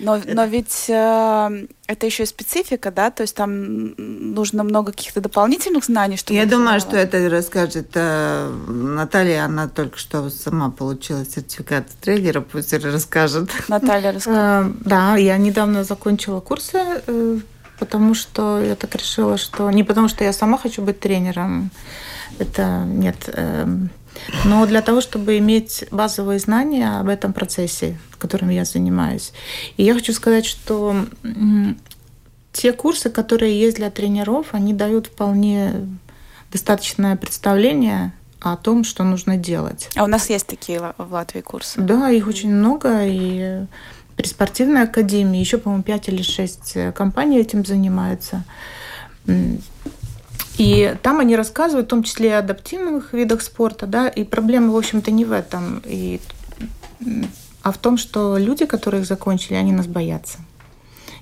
Но, 0.00 0.20
но 0.24 0.44
ведь 0.46 0.86
э, 0.88 1.66
это 1.86 2.06
еще 2.06 2.22
и 2.22 2.26
специфика, 2.26 2.90
да, 2.90 3.10
то 3.10 3.22
есть 3.22 3.36
там 3.36 3.94
нужно 3.96 4.64
много 4.64 4.92
каких-то 4.92 5.20
дополнительных 5.20 5.84
знаний, 5.84 6.16
чтобы... 6.16 6.38
Я 6.38 6.46
думаю, 6.46 6.80
что 6.80 6.96
это 6.96 7.28
расскажет 7.28 7.90
э, 7.94 8.50
Наталья, 8.68 9.44
она 9.44 9.68
только 9.68 9.98
что 9.98 10.30
сама 10.30 10.70
получила 10.70 11.24
сертификат 11.24 11.86
тренера, 12.00 12.40
пусть 12.40 12.72
расскажет. 12.72 13.50
Наталья, 13.68 14.12
расскажет. 14.12 14.40
Э, 14.40 14.72
да, 14.84 15.16
я 15.16 15.36
недавно 15.36 15.84
закончила 15.84 16.40
курсы, 16.40 16.78
э, 17.06 17.38
потому 17.78 18.14
что 18.14 18.60
я 18.60 18.74
так 18.74 18.94
решила, 18.94 19.36
что... 19.36 19.70
Не 19.70 19.84
потому 19.84 20.08
что 20.08 20.24
я 20.24 20.32
сама 20.32 20.56
хочу 20.56 20.82
быть 20.82 21.00
тренером, 21.00 21.70
это 22.38 22.84
нет... 22.86 23.28
Э, 24.14 24.48
но 24.48 24.66
для 24.66 24.82
того, 24.82 25.00
чтобы 25.00 25.38
иметь 25.38 25.84
базовые 25.90 26.38
знания 26.38 26.98
об 27.00 27.08
этом 27.08 27.32
процессе, 27.32 27.98
которым 28.18 28.50
я 28.50 28.64
занимаюсь. 28.64 29.32
И 29.76 29.84
я 29.84 29.94
хочу 29.94 30.12
сказать, 30.12 30.46
что 30.46 30.96
те 32.52 32.72
курсы, 32.72 33.10
которые 33.10 33.58
есть 33.58 33.76
для 33.76 33.90
тренеров, 33.90 34.48
они 34.52 34.72
дают 34.72 35.06
вполне 35.06 35.88
достаточное 36.50 37.16
представление 37.16 38.12
о 38.40 38.56
том, 38.56 38.84
что 38.84 39.04
нужно 39.04 39.36
делать. 39.36 39.88
А 39.96 40.04
у 40.04 40.06
нас 40.06 40.28
есть 40.28 40.46
такие 40.46 40.94
в 40.98 41.12
Латвии 41.12 41.40
курсы? 41.40 41.80
Да, 41.80 42.10
их 42.10 42.26
очень 42.26 42.52
много. 42.52 43.06
И 43.06 43.64
при 44.16 44.26
спортивной 44.26 44.82
академии 44.82 45.38
еще, 45.38 45.58
по-моему, 45.58 45.82
5 45.84 46.08
или 46.08 46.22
6 46.22 46.94
компаний 46.94 47.38
этим 47.38 47.64
занимаются. 47.64 48.44
И 50.58 50.94
там 51.02 51.20
они 51.20 51.34
рассказывают, 51.36 51.86
в 51.86 51.90
том 51.90 52.02
числе 52.02 52.28
и 52.28 52.32
о 52.32 52.38
адаптивных 52.38 53.12
видах 53.12 53.42
спорта, 53.42 53.86
да, 53.86 54.08
и 54.08 54.24
проблема, 54.24 54.72
в 54.72 54.76
общем-то, 54.76 55.10
не 55.10 55.24
в 55.24 55.32
этом, 55.32 55.82
и, 55.84 56.20
а 57.62 57.72
в 57.72 57.78
том, 57.78 57.96
что 57.96 58.36
люди, 58.36 58.66
которые 58.66 59.00
их 59.00 59.08
закончили, 59.08 59.54
они 59.54 59.72
нас 59.72 59.86
боятся. 59.86 60.38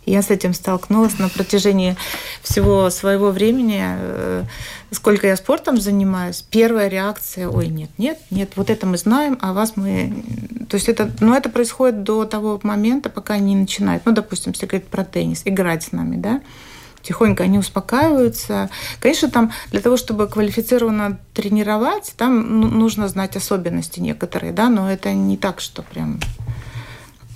Я 0.06 0.22
с 0.22 0.30
этим 0.30 0.54
столкнулась 0.54 1.18
на 1.18 1.28
протяжении 1.28 1.96
всего 2.42 2.90
своего 2.90 3.30
времени, 3.30 3.80
э, 3.82 4.44
сколько 4.90 5.26
я 5.26 5.36
спортом 5.36 5.80
занимаюсь. 5.80 6.44
Первая 6.50 6.88
реакция, 6.88 7.48
ой, 7.48 7.68
нет, 7.68 7.90
нет, 7.98 8.18
нет, 8.30 8.52
вот 8.56 8.70
это 8.70 8.86
мы 8.86 8.96
знаем, 8.96 9.38
а 9.40 9.52
вас 9.52 9.74
мы... 9.76 10.24
То 10.68 10.76
есть 10.76 10.88
это, 10.88 11.10
ну, 11.20 11.34
это 11.34 11.50
происходит 11.50 12.02
до 12.02 12.24
того 12.24 12.58
момента, 12.62 13.10
пока 13.10 13.34
они 13.34 13.54
начинают, 13.54 14.04
ну, 14.06 14.12
допустим, 14.12 14.52
если 14.52 14.66
говорить 14.66 14.88
про 14.88 15.04
теннис, 15.04 15.42
играть 15.44 15.84
с 15.84 15.92
нами, 15.92 16.16
да, 16.16 16.40
тихонько 17.02 17.44
они 17.44 17.58
успокаиваются. 17.58 18.70
Конечно, 19.00 19.30
там 19.30 19.52
для 19.70 19.80
того, 19.80 19.96
чтобы 19.96 20.28
квалифицированно 20.28 21.18
тренировать, 21.34 22.14
там 22.16 22.60
ну, 22.60 22.68
нужно 22.68 23.08
знать 23.08 23.36
особенности 23.36 24.00
некоторые, 24.00 24.52
да, 24.52 24.68
но 24.68 24.90
это 24.90 25.12
не 25.12 25.36
так, 25.36 25.60
что 25.60 25.82
прям 25.82 26.20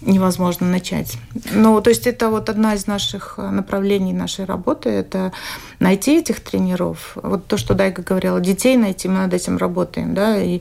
невозможно 0.07 0.67
начать. 0.67 1.17
Ну, 1.53 1.81
то 1.81 1.91
есть 1.91 2.07
это 2.07 2.29
вот 2.31 2.49
одна 2.49 2.75
из 2.75 2.87
наших 2.87 3.35
э, 3.39 3.51
направлений 3.51 4.13
нашей 4.13 4.45
работы, 4.45 4.91
это 4.91 5.33
найти 5.81 6.19
этих 6.19 6.41
тренеров. 6.41 7.17
Вот 7.23 7.47
то, 7.47 7.57
что 7.57 7.75
Дайга 7.75 8.03
говорила, 8.03 8.41
детей 8.41 8.77
найти, 8.77 9.09
мы 9.09 9.19
над 9.19 9.35
этим 9.35 9.57
работаем, 9.57 10.15
да, 10.15 10.37
и 10.41 10.61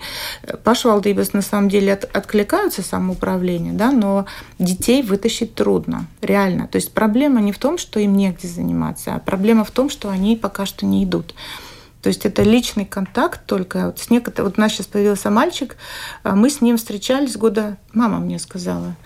Паша 0.64 0.90
Валдыбас 0.90 1.34
на 1.34 1.42
самом 1.42 1.70
деле 1.70 1.94
от, 1.94 2.04
откликаются 2.16 2.82
самоуправление, 2.82 3.74
да, 3.74 3.92
но 3.92 4.26
детей 4.60 5.04
вытащить 5.04 5.56
трудно, 5.56 6.08
реально. 6.22 6.68
То 6.68 6.78
есть 6.78 6.94
проблема 6.94 7.42
не 7.42 7.52
в 7.52 7.58
том, 7.58 7.78
что 7.78 8.00
им 8.00 8.16
негде 8.16 8.48
заниматься, 8.48 9.16
а 9.16 9.20
проблема 9.20 9.64
в 9.64 9.72
том, 9.72 9.90
что 9.90 10.10
они 10.10 10.36
пока 10.36 10.66
что 10.66 10.86
не 10.86 11.04
идут. 11.04 11.34
То 12.04 12.10
есть 12.10 12.26
это 12.26 12.44
личный 12.44 12.86
контакт 12.86 13.46
только. 13.46 13.86
Вот, 13.88 14.00
с 14.00 14.10
некотор... 14.10 14.44
вот 14.46 14.58
у 14.58 14.62
нас 14.62 14.74
сейчас 14.74 14.88
появился 14.88 15.30
мальчик, 15.30 15.78
а 16.24 16.36
мы 16.36 16.50
с 16.50 16.60
ним 16.60 16.76
встречались 16.76 17.38
года, 17.38 17.78
мама 17.94 18.20
мне 18.20 18.40
сказала, 18.40 18.98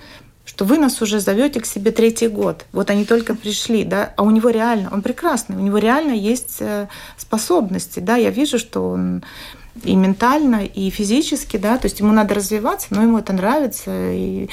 что 0.58 0.66
вы 0.66 0.80
нас 0.80 1.04
уже 1.04 1.20
зовете 1.20 1.60
к 1.60 1.68
себе 1.68 1.92
третий 1.92 2.28
год. 2.28 2.66
Вот 2.72 2.90
они 2.90 3.06
только 3.06 3.36
пришли, 3.36 3.84
да, 3.84 4.12
а 4.18 4.24
у 4.24 4.32
него 4.32 4.50
реально, 4.50 4.90
он 4.92 5.04
прекрасный, 5.04 5.56
у 5.56 5.60
него 5.60 5.78
реально 5.78 6.14
есть 6.14 6.58
э, 6.62 6.88
способности, 7.16 8.00
да, 8.00 8.16
я 8.16 8.32
вижу, 8.32 8.58
что 8.58 8.90
он 8.90 9.24
и 9.84 9.96
ментально, 9.96 10.66
и 10.66 10.90
физически, 10.90 11.58
да, 11.58 11.78
то 11.78 11.86
есть 11.86 12.00
ему 12.00 12.12
надо 12.12 12.36
развиваться, 12.36 12.88
но 12.92 13.04
ему 13.04 13.18
это 13.18 13.34
нравится, 13.34 13.92
и 14.12 14.50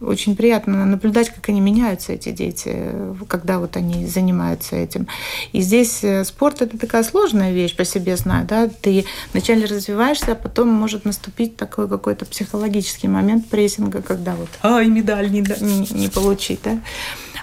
очень 0.00 0.36
приятно 0.36 0.84
наблюдать, 0.84 1.30
как 1.30 1.48
они 1.48 1.60
меняются, 1.60 2.12
эти 2.12 2.30
дети, 2.30 2.92
когда 3.28 3.58
вот 3.58 3.76
они 3.76 4.06
занимаются 4.06 4.76
этим. 4.76 5.06
И 5.52 5.60
здесь 5.60 6.02
э, 6.02 6.24
спорт– 6.24 6.62
это 6.62 6.78
такая 6.78 7.02
сложная 7.02 7.52
вещь, 7.52 7.76
по 7.76 7.84
себе 7.84 8.16
знаю, 8.16 8.46
да, 8.46 8.68
ты 8.68 9.04
вначале 9.32 9.66
развиваешься, 9.66 10.32
а 10.32 10.34
потом 10.34 10.68
может 10.68 11.04
наступить 11.04 11.56
такой 11.56 11.88
какой-то 11.88 12.26
психологический 12.26 13.08
момент 13.08 13.48
прессинга, 13.48 14.02
когда 14.02 14.34
вот, 14.34 14.48
а, 14.62 14.82
и 14.82 14.88
медаль 14.88 15.30
не, 15.30 15.40
не, 15.40 15.86
не 15.92 16.08
получить, 16.08 16.60
да. 16.64 16.78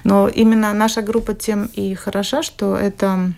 Но 0.04 0.28
именно 0.28 0.74
наша 0.74 1.02
группа 1.02 1.34
тем 1.34 1.65
и 1.74 1.95
хороша, 1.95 2.43
что 2.43 2.76
это 2.76 3.34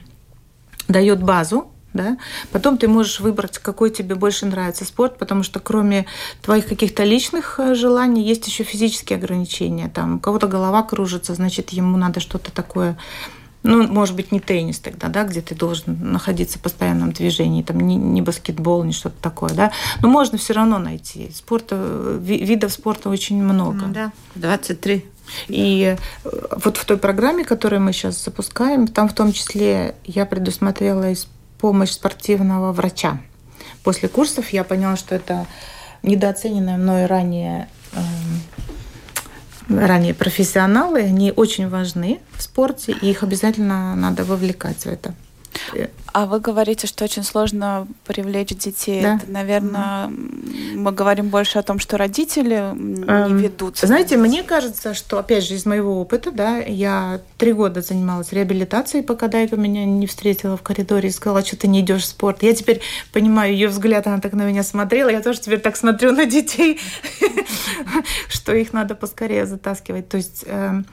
дает 0.88 1.24
базу, 1.24 1.72
да? 1.98 2.18
Потом 2.52 2.78
ты 2.78 2.88
можешь 2.88 3.20
выбрать, 3.20 3.58
какой 3.58 3.90
тебе 3.90 4.16
больше 4.16 4.46
нравится 4.46 4.86
спорт, 4.86 5.18
потому 5.18 5.44
что 5.44 5.60
кроме 5.60 6.06
твоих 6.42 6.68
каких-то 6.68 7.04
личных 7.04 7.60
э, 7.60 7.76
желаний 7.76 8.24
есть 8.24 8.48
еще 8.48 8.64
физические 8.64 9.18
ограничения. 9.18 9.90
Там 9.90 10.16
у 10.16 10.20
кого-то 10.20 10.48
голова 10.48 10.84
кружится, 10.84 11.34
значит, 11.36 11.72
ему 11.72 11.98
надо 11.98 12.20
что-то 12.20 12.52
такое 12.52 12.98
ну, 13.64 13.86
может 13.88 14.16
быть, 14.16 14.32
не 14.32 14.40
теннис 14.40 14.80
тогда, 14.80 15.10
да, 15.10 15.24
где 15.24 15.42
ты 15.42 15.54
должен 15.54 15.98
находиться 16.14 16.58
в 16.58 16.62
постоянном 16.62 17.12
движении, 17.12 17.64
там 17.64 17.80
не, 17.80 17.96
не 17.96 18.22
баскетбол, 18.22 18.84
не 18.84 18.94
что-то 18.94 19.22
такое, 19.22 19.50
да. 19.50 19.72
Но 20.02 20.08
можно 20.08 20.38
все 20.38 20.54
равно 20.54 20.80
найти. 20.80 21.32
Спорта, 21.34 21.76
видов 22.22 22.72
спорта 22.72 23.10
очень 23.10 23.44
много. 23.44 23.88
Да, 23.88 24.12
23. 24.36 25.06
И 25.50 25.98
э, 26.24 26.30
вот 26.64 26.78
в 26.78 26.86
той 26.86 26.98
программе, 26.98 27.44
которую 27.44 27.82
мы 27.82 27.92
сейчас 27.92 28.24
запускаем, 28.24 28.88
там 28.88 29.10
в 29.10 29.14
том 29.14 29.34
числе 29.34 29.96
я 30.06 30.26
предусмотрела 30.26 31.12
помощь 31.60 31.92
спортивного 31.92 32.72
врача. 32.72 33.20
После 33.84 34.10
курсов 34.10 34.50
я 34.50 34.64
поняла, 34.64 34.96
что 34.96 35.16
это 35.16 35.46
недооцененные 36.04 36.78
мной 36.78 37.06
ранее 37.06 37.68
эм, 37.94 38.42
ранее 39.70 40.14
профессионалы, 40.14 41.02
они 41.02 41.32
очень 41.36 41.68
важны 41.70 42.20
в 42.36 42.42
спорте, 42.42 42.96
и 43.02 43.10
их 43.10 43.24
обязательно 43.24 43.96
надо 43.96 44.24
вовлекать 44.24 44.84
в 44.84 44.88
это. 44.88 45.14
А 46.14 46.26
вы 46.26 46.40
говорите, 46.40 46.88
что 46.88 47.04
очень 47.04 47.24
сложно 47.24 47.88
привлечь 48.06 48.50
детей. 48.50 49.02
Да. 49.02 49.18
Это, 49.18 49.30
наверное, 49.32 50.08
мы 50.08 50.92
говорим 50.92 51.30
больше 51.30 51.60
о 51.60 51.64
том, 51.64 51.80
что 51.80 51.98
родители 51.98 52.72
не 52.76 53.04
эм, 53.04 53.38
ведутся. 53.38 53.86
Знаете, 53.86 54.18
мне 54.18 54.42
кажется, 54.42 54.94
что, 54.94 55.20
опять 55.20 55.46
же, 55.46 55.54
из 55.54 55.66
моего 55.66 56.02
опыта, 56.02 56.32
да, 56.32 56.58
я 56.58 57.22
три 57.38 57.54
года 57.54 57.82
занималась 57.82 58.32
реабилитацией, 58.32 59.04
пока 59.04 59.28
Дайка 59.28 59.58
меня 59.58 59.86
не 59.86 60.08
встретила 60.08 60.58
в 60.58 60.64
коридоре 60.64 61.10
и 61.10 61.12
сказала, 61.12 61.46
что 61.46 61.58
ты 61.58 61.68
не 61.68 61.82
идешь 61.82 62.04
в 62.04 62.06
спорт. 62.06 62.42
Я 62.42 62.56
теперь 62.56 62.82
понимаю 63.14 63.54
ее 63.54 63.68
взгляд, 63.68 64.08
она 64.08 64.20
так 64.20 64.34
на 64.34 64.44
меня 64.44 64.64
смотрела. 64.64 65.10
Я 65.10 65.22
тоже 65.22 65.40
теперь 65.42 65.60
так 65.60 65.76
смотрю 65.76 66.14
на 66.14 66.26
детей, 66.26 66.80
что 68.30 68.56
их 68.56 68.74
надо 68.74 68.96
поскорее 68.96 69.46
затаскивать. 69.46 70.10
То 70.10 70.18
есть 70.18 70.46
эм, 70.48 70.86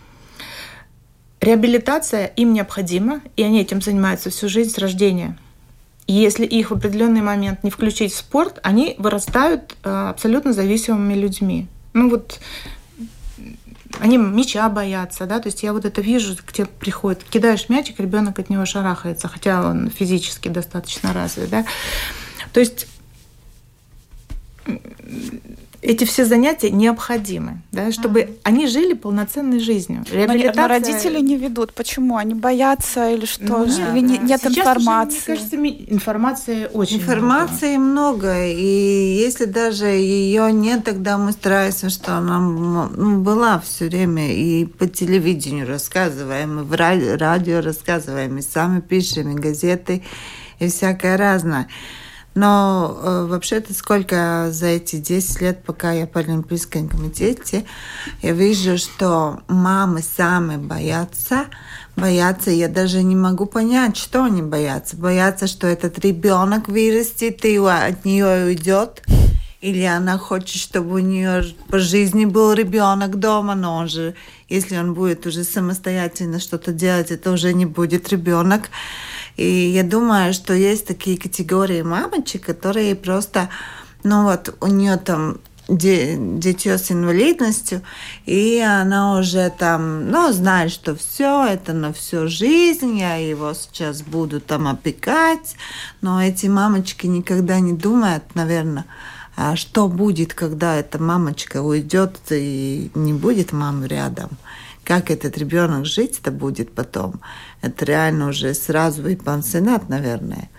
Реабилитация 1.44 2.24
им 2.24 2.54
необходима, 2.54 3.20
и 3.36 3.42
они 3.42 3.60
этим 3.60 3.82
занимаются 3.82 4.30
всю 4.30 4.48
жизнь 4.48 4.70
с 4.70 4.78
рождения. 4.78 5.36
И 6.06 6.14
если 6.14 6.46
их 6.46 6.70
в 6.70 6.74
определенный 6.74 7.20
момент 7.20 7.62
не 7.62 7.68
включить 7.70 8.14
в 8.14 8.16
спорт, 8.16 8.60
они 8.62 8.94
вырастают 8.96 9.76
э, 9.84 9.90
абсолютно 9.90 10.54
зависимыми 10.54 11.12
людьми. 11.12 11.66
Ну 11.92 12.08
вот 12.08 12.40
они 14.00 14.16
мяча 14.16 14.66
боятся, 14.70 15.26
да, 15.26 15.38
то 15.38 15.48
есть 15.48 15.62
я 15.62 15.74
вот 15.74 15.84
это 15.84 16.00
вижу, 16.00 16.34
где 16.48 16.64
приходит, 16.64 17.24
кидаешь 17.24 17.68
мячик, 17.68 18.00
ребенок 18.00 18.38
от 18.38 18.48
него 18.48 18.64
шарахается, 18.64 19.28
хотя 19.28 19.68
он 19.68 19.90
физически 19.90 20.48
достаточно 20.48 21.12
развит, 21.12 21.50
да. 21.50 21.66
То 22.54 22.60
есть 22.60 22.86
эти 25.84 26.04
все 26.04 26.24
занятия 26.24 26.70
необходимы, 26.70 27.58
да, 27.70 27.92
чтобы 27.92 28.20
mm. 28.20 28.36
они 28.42 28.66
жили 28.66 28.94
полноценной 28.94 29.60
жизнью. 29.60 30.04
Реабилитация... 30.10 30.54
Но, 30.54 30.62
но 30.62 30.68
родители 30.68 31.20
не 31.20 31.36
ведут. 31.36 31.74
Почему? 31.74 32.16
Они 32.16 32.34
боятся 32.34 33.10
или 33.10 33.26
что? 33.26 33.44
Ну, 33.44 33.66
нет, 33.66 33.78
или 33.92 34.00
не, 34.00 34.18
нет 34.18 34.40
Сейчас 34.40 34.56
информации? 34.56 35.32
Уже, 35.34 35.56
мне 35.56 35.72
кажется, 35.72 35.94
информации 35.94 36.70
очень 36.72 36.96
Информации 36.96 37.76
много. 37.76 38.28
много. 38.28 38.46
И 38.46 39.16
если 39.24 39.44
даже 39.44 39.86
ее 39.86 40.50
нет, 40.52 40.84
тогда 40.84 41.18
мы 41.18 41.32
стараемся, 41.32 41.90
что 41.90 42.16
она 42.16 42.40
ну, 42.40 43.20
была 43.20 43.60
все 43.60 43.88
время. 43.88 44.34
И 44.34 44.64
по 44.64 44.86
телевидению 44.86 45.68
рассказываем, 45.68 46.60
и 46.60 46.62
в 46.62 46.72
радио, 46.74 47.16
радио 47.16 47.60
рассказываем, 47.60 48.38
и 48.38 48.42
сами 48.42 48.80
пишем, 48.80 49.36
и 49.36 49.40
газеты, 49.40 50.02
и 50.60 50.68
всякое 50.68 51.18
разное. 51.18 51.68
Но 52.34 52.98
э, 53.00 53.26
вообще-то 53.28 53.72
сколько 53.74 54.48
за 54.50 54.66
эти 54.66 54.96
10 54.96 55.40
лет, 55.40 55.64
пока 55.64 55.92
я 55.92 56.06
в 56.06 56.16
Олимпийском 56.16 56.88
комитете, 56.88 57.64
я 58.22 58.32
вижу, 58.32 58.76
что 58.76 59.40
мамы 59.46 60.02
сами 60.02 60.56
боятся, 60.56 61.46
боятся, 61.96 62.50
я 62.50 62.68
даже 62.68 63.02
не 63.02 63.14
могу 63.14 63.46
понять, 63.46 63.96
что 63.96 64.24
они 64.24 64.42
боятся. 64.42 64.96
Боятся, 64.96 65.46
что 65.46 65.68
этот 65.68 65.98
ребенок 66.00 66.68
вырастет 66.68 67.44
и 67.44 67.56
от 67.56 68.04
нее 68.04 68.46
уйдет, 68.46 69.02
или 69.64 69.82
она 69.84 70.18
хочет, 70.18 70.60
чтобы 70.60 70.96
у 70.96 70.98
нее 70.98 71.42
по 71.68 71.78
жизни 71.78 72.26
был 72.26 72.52
ребенок 72.52 73.18
дома, 73.18 73.54
но 73.54 73.76
он 73.76 73.88
же, 73.88 74.14
если 74.50 74.76
он 74.76 74.92
будет 74.92 75.26
уже 75.26 75.42
самостоятельно 75.42 76.38
что-то 76.38 76.70
делать, 76.72 77.10
это 77.10 77.32
уже 77.32 77.54
не 77.54 77.64
будет 77.64 78.10
ребенок. 78.10 78.68
И 79.38 79.46
я 79.46 79.82
думаю, 79.82 80.34
что 80.34 80.52
есть 80.52 80.86
такие 80.86 81.16
категории 81.16 81.80
мамочек, 81.80 82.44
которые 82.44 82.94
просто, 82.94 83.48
ну 84.02 84.24
вот, 84.24 84.54
у 84.60 84.66
нее 84.66 84.98
там 84.98 85.38
дитё 85.66 86.76
с 86.76 86.90
инвалидностью, 86.90 87.80
и 88.26 88.60
она 88.60 89.18
уже 89.18 89.50
там, 89.58 90.10
ну, 90.10 90.30
знает, 90.30 90.72
что 90.72 90.94
все 90.94 91.46
это 91.46 91.72
на 91.72 91.94
всю 91.94 92.28
жизнь, 92.28 92.98
я 92.98 93.16
его 93.16 93.54
сейчас 93.54 94.02
буду 94.02 94.42
там 94.42 94.68
опекать, 94.68 95.56
но 96.02 96.22
эти 96.22 96.48
мамочки 96.48 97.06
никогда 97.06 97.60
не 97.60 97.72
думают, 97.72 98.34
наверное, 98.34 98.84
а 99.36 99.56
что 99.56 99.88
будет, 99.88 100.34
когда 100.34 100.76
эта 100.76 101.02
мамочка 101.02 101.62
уйдет 101.62 102.18
и 102.30 102.90
не 102.94 103.12
будет 103.12 103.52
мамы 103.52 103.88
рядом 103.88 104.30
как 104.84 105.10
этот 105.10 105.36
ребенок 105.38 105.86
жить-то 105.86 106.30
будет 106.30 106.72
потом, 106.72 107.20
это 107.62 107.84
реально 107.84 108.28
уже 108.28 108.54
сразу 108.54 109.08
и 109.08 109.16
пансионат, 109.16 109.88
наверное. 109.88 110.50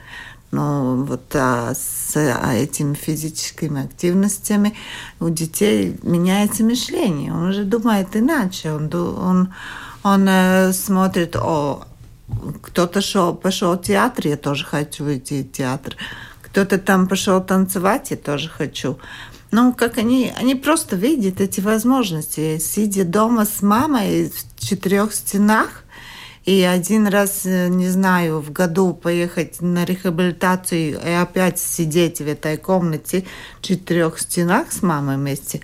Но 0.52 0.96
вот 0.96 1.36
а, 1.36 1.74
с 1.74 2.16
а, 2.16 2.54
этими 2.54 2.94
физическими 2.94 3.84
активностями 3.84 4.76
у 5.20 5.30
детей 5.30 5.98
меняется 6.04 6.64
мышление. 6.64 7.34
Он 7.34 7.50
уже 7.50 7.64
думает 7.64 8.16
иначе. 8.16 8.72
Он, 8.72 8.90
он, 8.94 9.54
он 10.04 10.28
э, 10.30 10.72
смотрит, 10.72 11.36
о, 11.36 11.86
кто-то 12.62 13.02
шел, 13.02 13.36
пошел 13.36 13.74
в 13.74 13.82
театр, 13.82 14.28
я 14.28 14.38
тоже 14.38 14.66
хочу 14.66 15.04
идти 15.14 15.44
в 15.44 15.52
театр. 15.52 15.98
Кто-то 16.56 16.78
там 16.78 17.10
пошел 17.10 17.44
танцевать, 17.44 18.12
я 18.12 18.16
тоже 18.16 18.48
хочу. 18.48 18.98
Ну, 19.52 19.74
как 19.74 19.98
они, 19.98 20.32
они 20.38 20.56
просто 20.56 20.96
видят 20.96 21.42
эти 21.42 21.60
возможности, 21.60 22.60
сидя 22.60 23.04
дома 23.04 23.44
с 23.44 23.62
мамой 23.62 24.32
в 24.32 24.66
четырех 24.66 25.14
стенах, 25.14 25.84
и 26.46 26.62
один 26.62 27.08
раз, 27.08 27.42
э, 27.44 27.68
не 27.68 27.90
знаю, 27.90 28.40
в 28.40 28.54
году 28.54 28.94
поехать 28.94 29.60
на 29.60 29.84
реабилитацию 29.84 30.98
и 31.06 31.10
опять 31.10 31.60
сидеть 31.60 32.20
в 32.20 32.28
этой 32.30 32.56
комнате 32.56 33.26
в 33.60 33.62
четырех 33.62 34.18
стенах 34.18 34.72
с 34.72 34.82
мамой 34.82 35.18
вместе. 35.18 35.60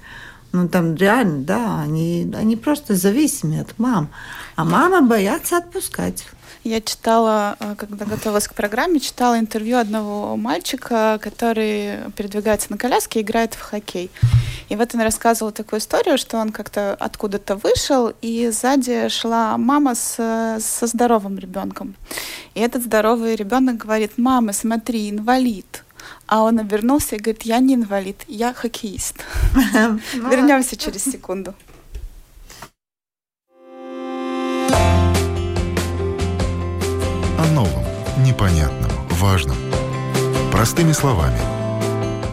Ну, 0.54 0.68
там 0.68 0.96
реально, 0.96 1.44
да, 1.44 1.82
они, 1.82 2.30
они 2.36 2.56
просто 2.58 2.96
зависимы 2.96 3.60
от 3.62 3.80
мам. 3.80 4.10
А 4.56 4.66
мама 4.66 5.02
боятся 5.02 5.58
отпускать. 5.58 6.26
Я 6.64 6.80
читала, 6.80 7.56
э, 7.60 7.76
когда 7.76 8.06
готовилась 8.06 8.48
к 8.48 8.54
программе, 8.54 9.00
читала 9.00 9.40
интервью 9.40 9.78
одного 9.78 10.38
мальчика, 10.38 11.20
который 11.20 12.12
передвигается 12.16 12.68
на 12.70 12.78
коляске 12.78 13.20
и 13.20 13.24
играет 13.24 13.56
в 13.56 13.62
хоккей. 13.62 14.12
И 14.70 14.76
вот 14.76 14.94
он 14.94 15.02
рассказывал 15.02 15.52
такую 15.52 15.80
историю, 15.80 16.18
что 16.18 16.38
он 16.38 16.52
как-то 16.52 16.94
откуда-то 16.94 17.56
вышел, 17.56 18.14
и 18.22 18.50
сзади 18.52 19.10
шла 19.10 19.58
мама 19.58 19.96
с, 19.96 20.16
со 20.60 20.88
здоровым 20.88 21.40
ребенком. 21.40 21.96
И 22.54 22.60
этот 22.60 22.84
здоровый 22.84 23.36
ребенок 23.36 23.78
говорит, 23.78 24.14
мама, 24.18 24.54
смотри, 24.54 25.10
инвалид. 25.10 25.84
А 26.32 26.44
он 26.44 26.60
обернулся 26.60 27.17
и 27.17 27.20
говорит, 27.20 27.44
я 27.44 27.60
не 27.60 27.76
инвалид, 27.76 28.24
я 28.30 28.54
хоккеист. 28.54 29.17
Ну 29.54 30.00
Вернемся 30.30 30.78
через 30.78 31.04
секунду. 31.04 31.54
новом, 37.52 37.84
непонятном, 38.26 38.89
важном. 39.10 39.58
Простыми 40.54 40.94
словами. 40.94 41.38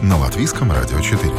На 0.01 0.17
Латвийском 0.17 0.71
радио 0.71 1.01
4. 1.01 1.29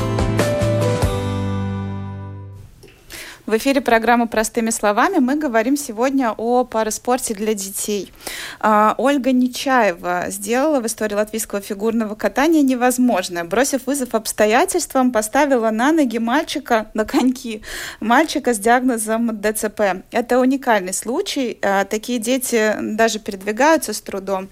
В 3.50 3.56
эфире 3.56 3.80
программы 3.80 4.28
«Простыми 4.28 4.70
словами» 4.70 5.18
мы 5.18 5.34
говорим 5.34 5.76
сегодня 5.76 6.32
о 6.36 6.62
параспорте 6.62 7.34
для 7.34 7.52
детей. 7.52 8.12
А, 8.60 8.94
Ольга 8.96 9.32
Нечаева 9.32 10.26
сделала 10.28 10.78
в 10.78 10.86
истории 10.86 11.14
латвийского 11.14 11.60
фигурного 11.60 12.14
катания 12.14 12.62
невозможное. 12.62 13.42
Бросив 13.42 13.88
вызов 13.88 14.14
обстоятельствам, 14.14 15.10
поставила 15.10 15.70
на 15.70 15.90
ноги 15.90 16.18
мальчика, 16.18 16.92
на 16.94 17.04
коньки, 17.04 17.62
мальчика 17.98 18.54
с 18.54 18.58
диагнозом 18.60 19.40
ДЦП. 19.40 20.04
Это 20.12 20.38
уникальный 20.38 20.94
случай. 20.94 21.58
А, 21.60 21.84
такие 21.86 22.20
дети 22.20 22.76
даже 22.80 23.18
передвигаются 23.18 23.92
с 23.92 24.00
трудом. 24.00 24.48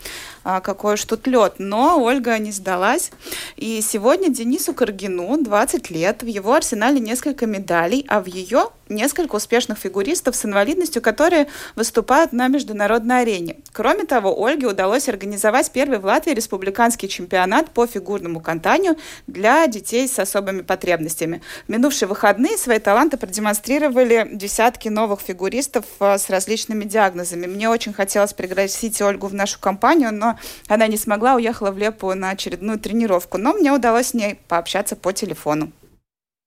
А, 0.50 0.62
какой 0.62 0.94
уж 0.94 1.04
тут 1.04 1.26
лед. 1.26 1.56
Но 1.58 2.02
Ольга 2.02 2.38
не 2.38 2.52
сдалась. 2.52 3.10
И 3.56 3.82
сегодня 3.82 4.30
Денису 4.30 4.72
Каргину 4.72 5.36
20 5.36 5.90
лет. 5.90 6.22
В 6.22 6.26
его 6.26 6.54
арсенале 6.54 7.00
несколько 7.00 7.44
медалей, 7.44 8.06
а 8.08 8.22
в 8.22 8.28
ее 8.28 8.70
несколько 8.88 9.36
успешных 9.36 9.78
фигуристов 9.78 10.36
с 10.36 10.44
инвалидностью, 10.44 11.02
которые 11.02 11.48
выступают 11.76 12.32
на 12.32 12.48
международной 12.48 13.22
арене. 13.22 13.56
Кроме 13.72 14.04
того, 14.04 14.34
Ольге 14.42 14.66
удалось 14.66 15.08
организовать 15.08 15.70
первый 15.70 15.98
в 15.98 16.06
Латвии 16.06 16.32
республиканский 16.32 17.08
чемпионат 17.08 17.70
по 17.70 17.86
фигурному 17.86 18.40
катанию 18.40 18.96
для 19.26 19.66
детей 19.66 20.08
с 20.08 20.18
особыми 20.18 20.62
потребностями. 20.62 21.42
В 21.66 21.70
минувшие 21.70 22.08
выходные 22.08 22.56
свои 22.56 22.78
таланты 22.78 23.16
продемонстрировали 23.16 24.28
десятки 24.32 24.88
новых 24.88 25.20
фигуристов 25.20 25.84
а, 26.00 26.18
с 26.18 26.30
различными 26.30 26.84
диагнозами. 26.84 27.46
Мне 27.46 27.68
очень 27.68 27.92
хотелось 27.92 28.32
пригласить 28.32 29.00
Ольгу 29.02 29.26
в 29.26 29.34
нашу 29.34 29.60
компанию, 29.60 30.12
но 30.12 30.37
она 30.68 30.86
не 30.86 30.96
смогла, 30.96 31.34
уехала 31.34 31.70
в 31.70 31.78
Лепу 31.78 32.12
на 32.14 32.30
очередную 32.30 32.78
тренировку. 32.78 33.38
Но 33.38 33.54
мне 33.54 33.72
удалось 33.72 34.08
с 34.08 34.14
ней 34.14 34.38
пообщаться 34.48 34.96
по 34.96 35.12
телефону. 35.12 35.72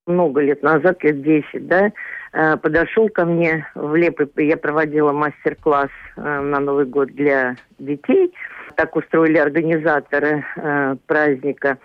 Много 0.06 0.40
лет 0.40 0.62
назад, 0.62 1.04
лет 1.04 1.22
10, 1.22 1.66
да, 1.68 1.92
э, 2.32 2.56
подошел 2.56 3.08
ко 3.08 3.24
мне 3.24 3.66
в 3.76 3.94
Лепы, 3.94 4.28
я 4.42 4.56
проводила 4.56 5.12
мастер-класс 5.12 5.90
э, 6.16 6.20
на 6.20 6.58
Новый 6.58 6.86
год 6.86 7.10
для 7.10 7.54
детей, 7.78 8.34
так 8.74 8.96
устроили 8.96 9.38
организаторы 9.38 10.44
э, 10.56 10.96
праздника. 11.06 11.78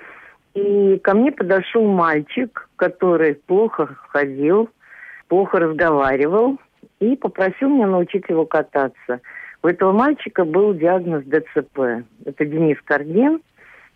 И 0.56 0.98
ко 1.04 1.14
мне 1.14 1.32
подошел 1.32 1.86
мальчик, 1.86 2.68
который 2.78 3.36
плохо 3.36 3.96
ходил, 4.10 4.70
плохо 5.28 5.60
разговаривал, 5.60 6.58
и 7.00 7.16
попросил 7.16 7.70
меня 7.70 7.86
научить 7.86 8.28
его 8.28 8.46
кататься. 8.48 9.22
У 9.64 9.68
этого 9.68 9.92
мальчика 9.92 10.46
был 10.46 10.74
диагноз 10.74 11.24
ДЦП. 11.26 12.06
Это 12.26 12.46
Денис 12.46 12.78
Карген, 12.84 13.42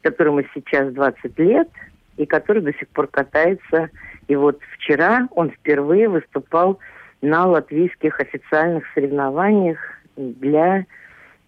которому 0.02 0.42
сейчас 0.54 0.92
20 0.94 1.40
лет, 1.40 1.70
и 2.18 2.26
который 2.26 2.62
до 2.62 2.74
сих 2.74 2.88
пор 2.90 3.08
катается. 3.08 3.90
И 4.28 4.36
вот 4.36 4.60
вчера 4.76 5.28
он 5.32 5.52
впервые 5.52 6.10
выступал 6.10 6.80
на 7.22 7.46
латвийских 7.46 8.20
официальных 8.20 8.86
соревнованиях 8.94 9.78
для 10.16 10.86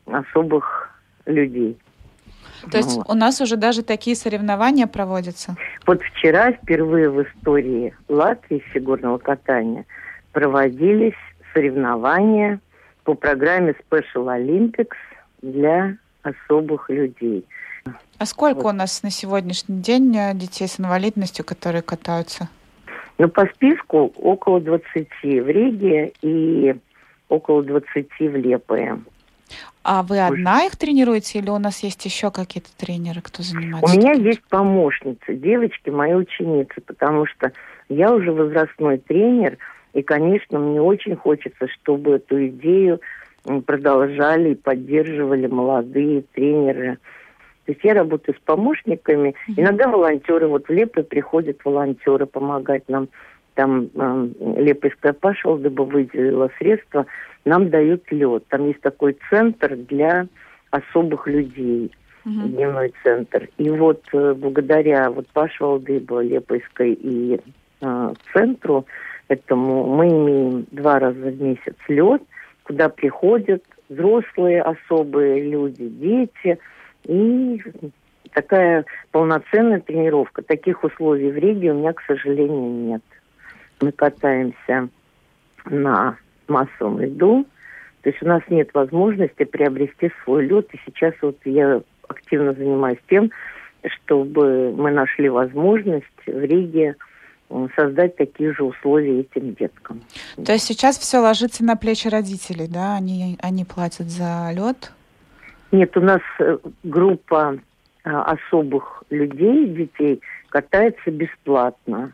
особых 0.06 0.90
людей. 1.26 1.78
То 2.72 2.78
есть 2.78 2.96
вот. 2.96 3.10
у 3.10 3.14
нас 3.16 3.42
уже 3.42 3.58
даже 3.58 3.84
такие 3.84 4.16
соревнования 4.16 4.88
проводятся? 4.88 5.56
Вот 5.86 6.02
вчера 6.02 6.52
впервые 6.52 7.10
в 7.10 7.24
истории 7.24 7.94
Латвии 8.08 8.60
фигурного 8.60 9.18
катания 9.18 9.86
проводились 10.32 11.18
соревнования– 11.54 12.60
по 13.04 13.14
программе 13.14 13.76
Special 13.90 14.26
Olympics 14.26 14.96
для 15.42 15.98
особых 16.24 16.90
людей. 16.90 17.46
А 18.18 18.26
сколько 18.26 18.64
вот. 18.64 18.74
у 18.74 18.78
нас 18.78 19.04
на 19.04 19.10
сегодняшний 19.10 19.82
день 19.82 20.16
э, 20.16 20.34
детей 20.34 20.68
с 20.68 20.80
инвалидностью, 20.80 21.44
которые 21.44 21.82
катаются? 21.82 22.48
Ну, 23.18 23.28
по 23.28 23.46
списку 23.48 24.14
около 24.18 24.62
20 24.62 25.08
в 25.22 25.48
Риге 25.48 26.14
и 26.22 26.76
около 27.28 27.64
20 27.64 28.08
в 28.20 28.36
Лепое. 28.36 29.00
А 29.84 30.02
вы 30.02 30.20
одна 30.22 30.64
их 30.64 30.78
тренируете 30.78 31.40
или 31.40 31.50
у 31.50 31.58
нас 31.58 31.84
есть 31.84 32.06
еще 32.06 32.32
какие-то 32.32 32.70
тренеры, 32.78 33.22
кто 33.22 33.44
занимается? 33.44 33.94
У 33.94 34.00
меня 34.00 34.14
есть 34.14 34.42
помощницы, 34.44 35.36
девочки, 35.36 35.90
мои 35.90 36.14
ученицы, 36.14 36.80
потому 36.80 37.26
что 37.26 37.52
я 37.90 38.14
уже 38.14 38.32
возрастной 38.32 38.98
тренер, 39.00 39.58
и, 39.94 40.02
конечно, 40.02 40.60
мне 40.60 40.82
очень 40.82 41.16
хочется, 41.16 41.68
чтобы 41.68 42.16
эту 42.16 42.48
идею 42.48 43.00
продолжали 43.66 44.52
и 44.52 44.56
поддерживали 44.56 45.48
молодые 45.48 46.24
тренеры. 46.34 46.98
То 47.66 47.72
есть 47.72 47.84
я 47.84 47.94
работаю 47.94 48.36
с 48.36 48.42
помощниками. 48.44 49.36
Иногда 49.56 49.88
волонтеры, 49.88 50.48
вот 50.48 50.68
в 50.68 50.70
Лепы 50.70 51.04
приходят 51.04 51.64
волонтеры 51.64 52.26
помогать 52.26 52.84
нам. 52.88 53.10
Там 53.54 53.90
э, 53.94 54.28
Лепойская 54.58 55.14
Пашвалдыба 55.14 55.84
выделила 55.84 56.50
средства, 56.58 57.06
нам 57.46 57.70
дают 57.70 58.12
лед. 58.12 58.46
Там 58.50 58.68
есть 58.68 58.82
такой 58.82 59.16
центр 59.30 59.76
для 59.76 60.26
особых 60.72 61.28
людей, 61.28 61.92
mm-hmm. 62.26 62.48
дневной 62.48 62.94
центр. 63.04 63.48
И 63.60 63.70
вот 63.70 64.02
э, 64.12 64.34
благодаря 64.34 65.12
вот 65.12 65.28
Пашвалдыба, 65.28 66.24
Лепойской 66.24 66.94
и 66.94 67.40
э, 67.82 68.14
центру 68.34 68.88
этому 69.34 69.86
мы 69.86 70.08
имеем 70.08 70.66
два 70.72 71.00
раза 71.00 71.20
в 71.20 71.42
месяц 71.42 71.76
лед, 71.88 72.22
куда 72.64 72.90
приходят 72.90 73.64
взрослые 73.90 74.62
особые 74.62 75.50
люди, 75.50 75.88
дети, 75.88 76.60
и 77.06 77.62
такая 78.32 78.86
полноценная 79.12 79.80
тренировка. 79.80 80.42
Таких 80.42 80.84
условий 80.84 81.32
в 81.32 81.38
Риге 81.38 81.72
у 81.72 81.76
меня, 81.76 81.94
к 81.94 82.02
сожалению, 82.08 82.72
нет. 82.72 83.04
Мы 83.82 83.92
катаемся 83.92 84.90
на 85.66 86.18
массовом 86.48 87.00
льду, 87.00 87.46
то 88.02 88.10
есть 88.10 88.22
у 88.22 88.28
нас 88.28 88.42
нет 88.50 88.70
возможности 88.74 89.44
приобрести 89.44 90.12
свой 90.24 90.46
лед, 90.46 90.68
и 90.74 90.80
сейчас 90.86 91.14
вот 91.22 91.38
я 91.46 91.82
активно 92.08 92.54
занимаюсь 92.54 93.00
тем, 93.10 93.32
чтобы 93.84 94.74
мы 94.74 94.92
нашли 94.92 95.30
возможность 95.30 96.06
в 96.26 96.40
Риге 96.40 96.96
создать 97.76 98.16
такие 98.16 98.54
же 98.54 98.64
условия 98.64 99.22
этим 99.22 99.54
деткам. 99.54 100.02
То 100.44 100.54
есть 100.54 100.66
сейчас 100.66 100.98
все 100.98 101.20
ложится 101.20 101.64
на 101.64 101.76
плечи 101.76 102.08
родителей, 102.08 102.68
да? 102.68 102.96
Они, 102.96 103.38
они 103.42 103.66
платят 103.66 104.10
за 104.10 104.52
лед? 104.54 104.92
Нет, 105.72 105.96
у 105.98 106.02
нас 106.02 106.22
э, 106.40 106.58
группа 106.84 107.58
а, 108.04 108.24
особых 108.24 109.04
людей, 109.10 109.68
детей, 109.68 110.22
катается 110.50 111.10
бесплатно. 111.10 112.14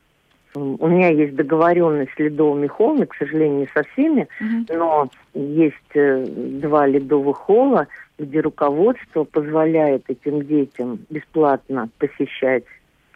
У 0.55 0.87
меня 0.87 1.09
есть 1.09 1.35
договоренность 1.35 2.11
с 2.15 2.19
ледовыми 2.19 2.67
холлами, 2.67 3.05
к 3.05 3.15
сожалению, 3.15 3.59
не 3.59 3.67
со 3.67 3.83
всеми, 3.91 4.27
uh-huh. 4.41 4.77
но 4.77 5.09
есть 5.33 5.75
э, 5.93 6.25
два 6.27 6.87
ледовых 6.87 7.37
холла, 7.37 7.87
где 8.17 8.39
руководство 8.39 9.25
позволяет 9.25 10.05
этим 10.07 10.45
детям 10.45 10.99
бесплатно 11.09 11.89
посещать 11.99 12.63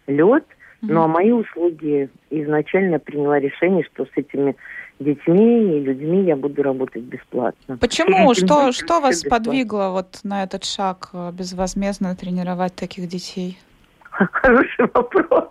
лед– 0.08 0.46
ну 0.91 1.04
а 1.04 1.08
мои 1.08 1.32
услуги 1.32 2.10
изначально 2.30 3.00
приняла 3.00 3.39
решение, 3.39 3.84
что 3.93 4.06
с 4.06 4.10
этими 4.15 4.56
детьми 5.00 5.78
и 5.78 5.80
людьми 5.82 6.24
я 6.24 6.36
буду 6.36 6.62
работать 6.62 7.04
бесплатно. 7.04 7.78
Почему? 7.78 8.34
Что, 8.34 8.72
что 8.72 9.00
вас 9.00 9.24
бесплатно. 9.24 9.46
подвигло 9.46 9.89
вот 9.91 10.19
на 10.24 10.43
этот 10.43 10.65
шаг 10.65 11.10
э, 11.13 11.32
безвозмездно 11.32 12.15
тренировать 12.15 12.76
таких 12.76 13.08
детей? 13.08 13.58
Хороший 14.12 14.89
вопрос. 14.93 15.50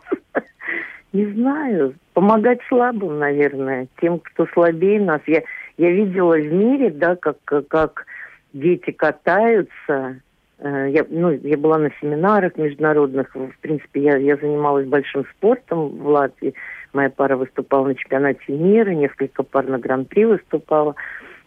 Не 1.13 1.27
знаю. 1.33 1.95
Помогать 2.15 2.61
слабым, 2.69 3.19
наверное, 3.19 3.87
тем, 4.01 4.19
кто 4.21 4.47
слабее 4.53 5.01
нас. 5.01 5.21
Я, 5.27 5.43
я 5.77 5.91
видела 5.91 6.37
в 6.37 6.53
мире, 6.53 6.91
да, 6.91 7.17
как, 7.17 7.37
как 7.69 8.07
дети 8.53 8.91
катаются, 8.91 10.21
я, 10.65 11.05
ну, 11.11 11.33
я 11.33 11.57
была 11.57 11.79
на 11.79 11.91
семинарах 12.01 12.57
международных. 12.57 13.35
В 13.35 13.59
принципе, 13.61 14.03
я, 14.03 14.17
я 14.17 14.37
занималась 14.37 14.87
большим 14.87 15.25
спортом 15.37 15.89
в 15.89 16.07
Латвии. 16.07 16.55
Моя 16.93 17.11
пара 17.11 17.37
выступала 17.37 17.89
на 17.89 17.95
чемпионате 17.95 18.53
мира, 18.53 18.91
несколько 18.91 19.43
пар 19.43 19.67
на 19.67 19.79
гран-при 19.79 20.25
выступала. 20.25 20.95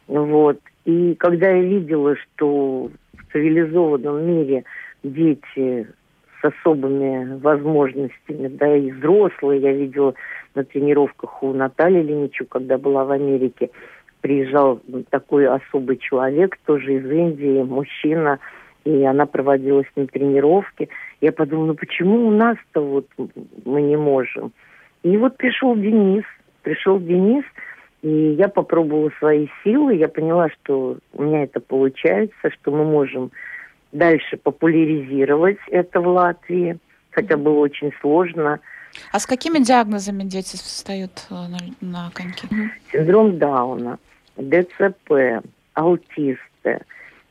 Вот. 0.08 0.60
И 0.86 1.16
когда 1.16 1.50
я 1.50 1.62
видела, 1.62 2.16
что 2.16 2.92
в 3.14 3.32
цивилизованном 3.32 4.28
мире 4.28 4.66
дети 5.04 5.88
с 6.42 6.46
особыми 6.46 7.40
возможностями, 7.40 8.48
да, 8.48 8.76
и 8.76 8.92
взрослые, 8.92 9.62
я 9.62 9.72
видела 9.72 10.14
на 10.56 10.64
тренировках 10.64 11.42
у 11.42 11.54
Натальи 11.54 12.04
Леничук, 12.04 12.50
когда 12.50 12.78
была 12.78 13.06
в 13.06 13.12
Америке, 13.12 13.70
приезжал 14.22 14.82
такой 15.10 15.48
особый 15.48 15.98
человек, 15.98 16.58
тоже 16.66 16.96
из 16.96 17.10
Индии, 17.10 17.64
мужчина, 17.64 18.40
и 18.86 19.04
она 19.04 19.26
проводила 19.26 19.84
с 19.84 19.98
ним 19.98 20.08
тренировки. 20.08 20.90
Я 21.20 21.32
подумала, 21.32 21.68
ну 21.68 21.74
почему 21.76 22.28
у 22.28 22.32
нас-то 22.32 22.82
вот 22.82 23.08
мы 23.66 23.82
не 23.82 23.98
можем? 23.98 24.54
И 25.04 25.18
вот 25.18 25.38
пришел 25.38 25.76
Денис, 25.76 26.24
пришел 26.62 27.00
Денис, 27.00 27.44
и 28.04 28.36
я 28.38 28.48
попробовала 28.48 29.12
свои 29.18 29.48
силы, 29.64 29.96
я 29.96 30.08
поняла, 30.08 30.50
что 30.50 30.98
у 31.14 31.24
меня 31.24 31.44
это 31.44 31.60
получается, 31.60 32.52
что 32.52 32.72
мы 32.72 32.86
можем 32.86 33.32
дальше 33.92 34.38
популяризировать 34.38 35.58
это 35.70 36.00
в 36.02 36.08
Латвии, 36.08 36.78
хотя 37.10 37.38
было 37.38 37.60
очень 37.60 37.92
сложно. 38.02 38.60
А 39.12 39.20
с 39.20 39.26
какими 39.26 39.60
диагнозами 39.60 40.24
дети 40.24 40.56
встают 40.56 41.26
э, 41.30 41.34
на, 41.34 41.58
на 41.82 42.12
коньки? 42.14 42.48
Синдром 42.92 43.38
Дауна, 43.40 43.98
ДЦП, 44.38 45.44
аутисты. 45.74 46.82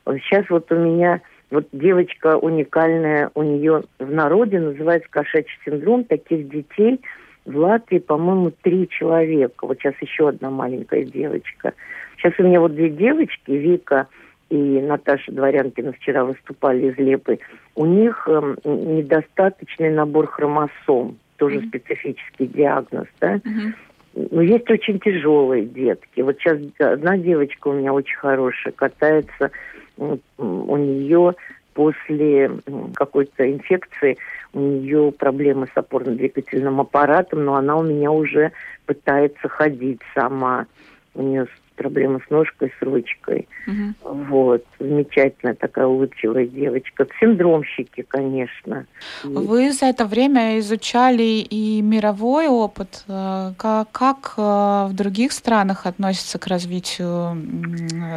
Сейчас 0.05 0.49
вот 0.51 0.71
у 0.73 0.77
меня 0.77 1.21
вот 1.55 1.69
девочка 1.73 2.37
уникальная, 2.37 3.31
у 3.35 3.43
нее 3.43 3.85
в 3.99 4.11
народе 4.11 4.59
называется 4.59 5.09
кошачий 5.09 5.57
синдром. 5.65 6.05
Таких 6.05 6.49
детей 6.49 7.01
в 7.45 7.57
Латвии, 7.57 7.99
по-моему, 7.99 8.51
три 8.63 8.89
человека. 8.89 9.67
Вот 9.67 9.79
сейчас 9.79 9.95
еще 10.01 10.29
одна 10.29 10.51
маленькая 10.51 11.05
девочка. 11.05 11.73
Сейчас 12.17 12.33
у 12.39 12.43
меня 12.43 12.61
вот 12.61 12.75
две 12.75 12.91
девочки, 12.91 13.53
Вика 13.53 14.09
и 14.51 14.57
Наташа 14.57 15.31
Дворянкина 15.31 15.93
вчера 15.93 16.25
выступали 16.25 16.91
из 16.91 16.99
Лепы. 16.99 17.39
У 17.77 17.87
них 17.87 18.29
э, 18.29 18.55
недостаточный 18.65 19.91
набор 19.91 20.27
хромосом, 20.27 21.19
тоже 21.37 21.59
mm-hmm. 21.59 21.69
специфический 21.69 22.47
диагноз, 22.47 23.07
да. 23.21 23.37
Mm-hmm. 23.37 24.29
Но 24.31 24.43
есть 24.43 24.71
очень 24.71 25.01
тяжелые 25.01 25.65
детки. 25.65 26.21
Вот 26.21 26.37
сейчас 26.39 26.59
одна 26.79 27.17
девочка 27.17 27.69
у 27.69 27.73
меня 27.73 27.93
очень 27.93 28.17
хорошая, 28.17 28.73
катается 28.73 29.51
у 29.97 30.77
нее 30.77 31.35
после 31.75 32.51
какой-то 32.95 33.51
инфекции 33.51 34.17
у 34.53 34.61
нее 34.61 35.13
проблемы 35.13 35.67
с 35.67 35.77
опорно-двигательным 35.77 36.81
аппаратом, 36.81 37.45
но 37.45 37.57
она 37.57 37.77
у 37.77 37.83
меня 37.83 38.11
уже 38.13 38.53
пытается 38.87 39.49
ходить 39.49 40.01
сама. 40.15 40.67
У 41.15 41.23
нее 41.23 41.47
проблемы 41.77 42.21
с 42.27 42.31
ножкой, 42.31 42.73
с 42.79 42.83
ручкой. 42.83 43.49
Угу. 43.67 44.15
Вот. 44.27 44.65
Замечательная 44.79 45.55
такая 45.55 45.87
улыбчивая 45.87 46.47
девочка. 46.47 47.07
Синдромщики, 47.21 48.03
конечно. 48.03 48.87
Вы 49.23 49.73
за 49.73 49.87
это 49.87 50.07
время 50.07 50.59
изучали 50.59 51.23
и 51.23 51.83
мировой 51.83 52.49
опыт. 52.49 53.05
Э, 53.09 53.53
как, 53.57 53.91
как 53.93 54.35
э, 54.37 54.87
в 54.89 54.93
других 54.93 55.33
странах 55.33 55.87
относятся 55.87 56.39
к 56.39 56.47
развитию 56.47 57.37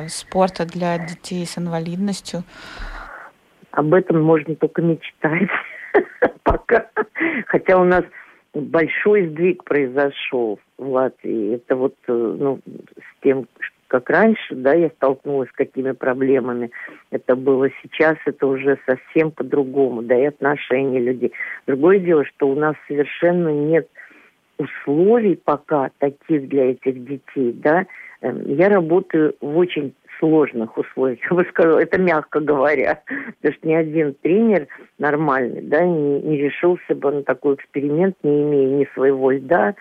спорта 0.10 0.66
для 0.66 0.98
детей 0.98 1.46
с 1.46 1.58
инвалидностью? 1.58 2.44
Об 3.72 3.94
этом 3.94 4.22
можно 4.24 4.56
только 4.56 4.82
мечтать 4.82 5.50
пока. 6.44 6.88
Хотя 7.48 7.78
у 7.78 7.84
нас 7.84 8.04
большой 8.62 9.28
сдвиг 9.28 9.64
произошел 9.64 10.60
в 10.78 10.90
Латвии. 10.90 11.56
Это 11.56 11.76
вот 11.76 11.96
э, 12.08 12.14
ну, 12.14 12.60
с 12.98 13.24
тем, 13.24 13.48
как 13.88 14.10
раньше, 14.10 14.56
да, 14.56 14.74
я 14.74 14.90
столкнулась 14.90 15.50
с 15.50 15.54
какими 15.54 15.92
проблемами. 15.92 16.72
Это 17.12 17.36
было 17.36 17.70
сейчас, 17.82 18.18
это 18.26 18.48
уже 18.48 18.78
совсем 18.86 19.32
по-другому, 19.32 20.02
да, 20.02 20.18
и 20.18 20.26
отношения 20.26 21.00
людей. 21.00 21.32
Другое 21.66 22.00
дело, 22.00 22.26
что 22.26 22.48
у 22.50 22.56
нас 22.56 22.76
совершенно 22.88 23.50
нет 23.50 23.88
условий 24.58 25.36
пока 25.36 25.92
таких 26.00 26.48
для 26.50 26.72
этих 26.72 27.04
детей, 27.06 27.54
да. 27.54 27.86
Эм, 28.22 28.44
я 28.56 28.70
работаю 28.70 29.36
в 29.40 29.58
очень 29.58 29.94
сложных 30.20 30.78
условиях, 30.78 31.20
я 31.30 31.36
бы 31.36 31.46
сказала, 31.50 31.80
это 31.80 32.00
мягко 32.00 32.40
говоря, 32.40 33.02
потому 33.42 33.54
что 33.56 33.68
ни 33.68 33.74
один 33.74 34.14
тренер 34.16 34.68
нормальный, 34.98 35.62
да, 35.62 35.84
не, 35.84 36.22
не 36.22 36.38
решился 36.38 36.96
бы 36.96 37.12
на 37.12 37.24
такой 37.24 37.56
эксперимент, 37.56 38.16
не 38.24 38.44
имея 38.44 38.68
ни 38.80 38.88
своего 38.94 39.32
льда, 39.32 39.76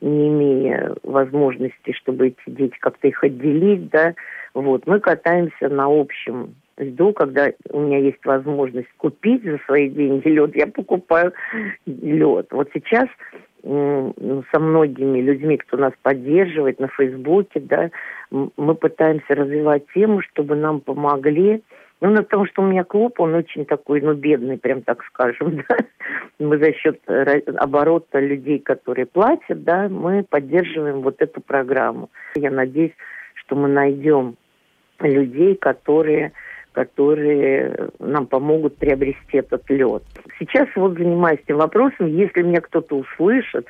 не 0.00 0.28
имея 0.28 0.94
возможности, 1.02 1.92
чтобы 1.92 2.28
эти 2.28 2.42
дети 2.46 2.76
как-то 2.80 3.08
их 3.08 3.22
отделить, 3.22 3.90
да, 3.90 4.14
вот, 4.54 4.86
мы 4.86 5.00
катаемся 5.00 5.68
на 5.68 5.86
общем 5.86 6.54
льду, 6.80 7.12
когда 7.12 7.52
у 7.70 7.80
меня 7.80 7.98
есть 7.98 8.24
возможность 8.24 8.88
купить 8.96 9.44
за 9.44 9.58
свои 9.66 9.88
деньги 9.88 10.28
лед, 10.28 10.56
я 10.56 10.66
покупаю 10.66 11.32
лед. 11.86 12.46
Вот 12.50 12.70
сейчас 12.72 13.06
со 13.62 14.58
многими 14.58 15.20
людьми, 15.20 15.56
кто 15.58 15.76
нас 15.76 15.92
поддерживает 16.02 16.80
на 16.80 16.88
Фейсбуке, 16.88 17.60
да, 17.60 17.90
мы 18.30 18.74
пытаемся 18.74 19.34
развивать 19.34 19.84
тему, 19.94 20.22
чтобы 20.22 20.56
нам 20.56 20.80
помогли. 20.80 21.62
Ну, 22.00 22.16
потому 22.16 22.46
что 22.46 22.62
у 22.62 22.66
меня 22.66 22.82
клуб, 22.84 23.20
он 23.20 23.34
очень 23.34 23.66
такой, 23.66 24.00
ну, 24.00 24.14
бедный, 24.14 24.56
прям 24.56 24.80
так 24.80 25.04
скажем, 25.04 25.56
да. 25.68 25.76
Мы 26.38 26.56
за 26.56 26.72
счет 26.72 26.98
оборота 27.06 28.20
людей, 28.20 28.58
которые 28.58 29.04
платят, 29.04 29.62
да, 29.64 29.88
мы 29.88 30.22
поддерживаем 30.22 31.02
вот 31.02 31.20
эту 31.20 31.42
программу. 31.42 32.08
Я 32.36 32.50
надеюсь, 32.50 32.94
что 33.34 33.54
мы 33.54 33.68
найдем 33.68 34.36
людей, 35.00 35.54
которые 35.56 36.32
которые 36.84 37.90
нам 37.98 38.26
помогут 38.26 38.78
приобрести 38.78 39.36
этот 39.36 39.68
лед. 39.68 40.02
Сейчас 40.38 40.66
вот 40.76 40.94
занимаюсь 40.94 41.40
этим 41.44 41.58
вопросом. 41.58 42.06
Если 42.06 42.40
меня 42.40 42.62
кто-то 42.62 42.96
услышит, 42.96 43.66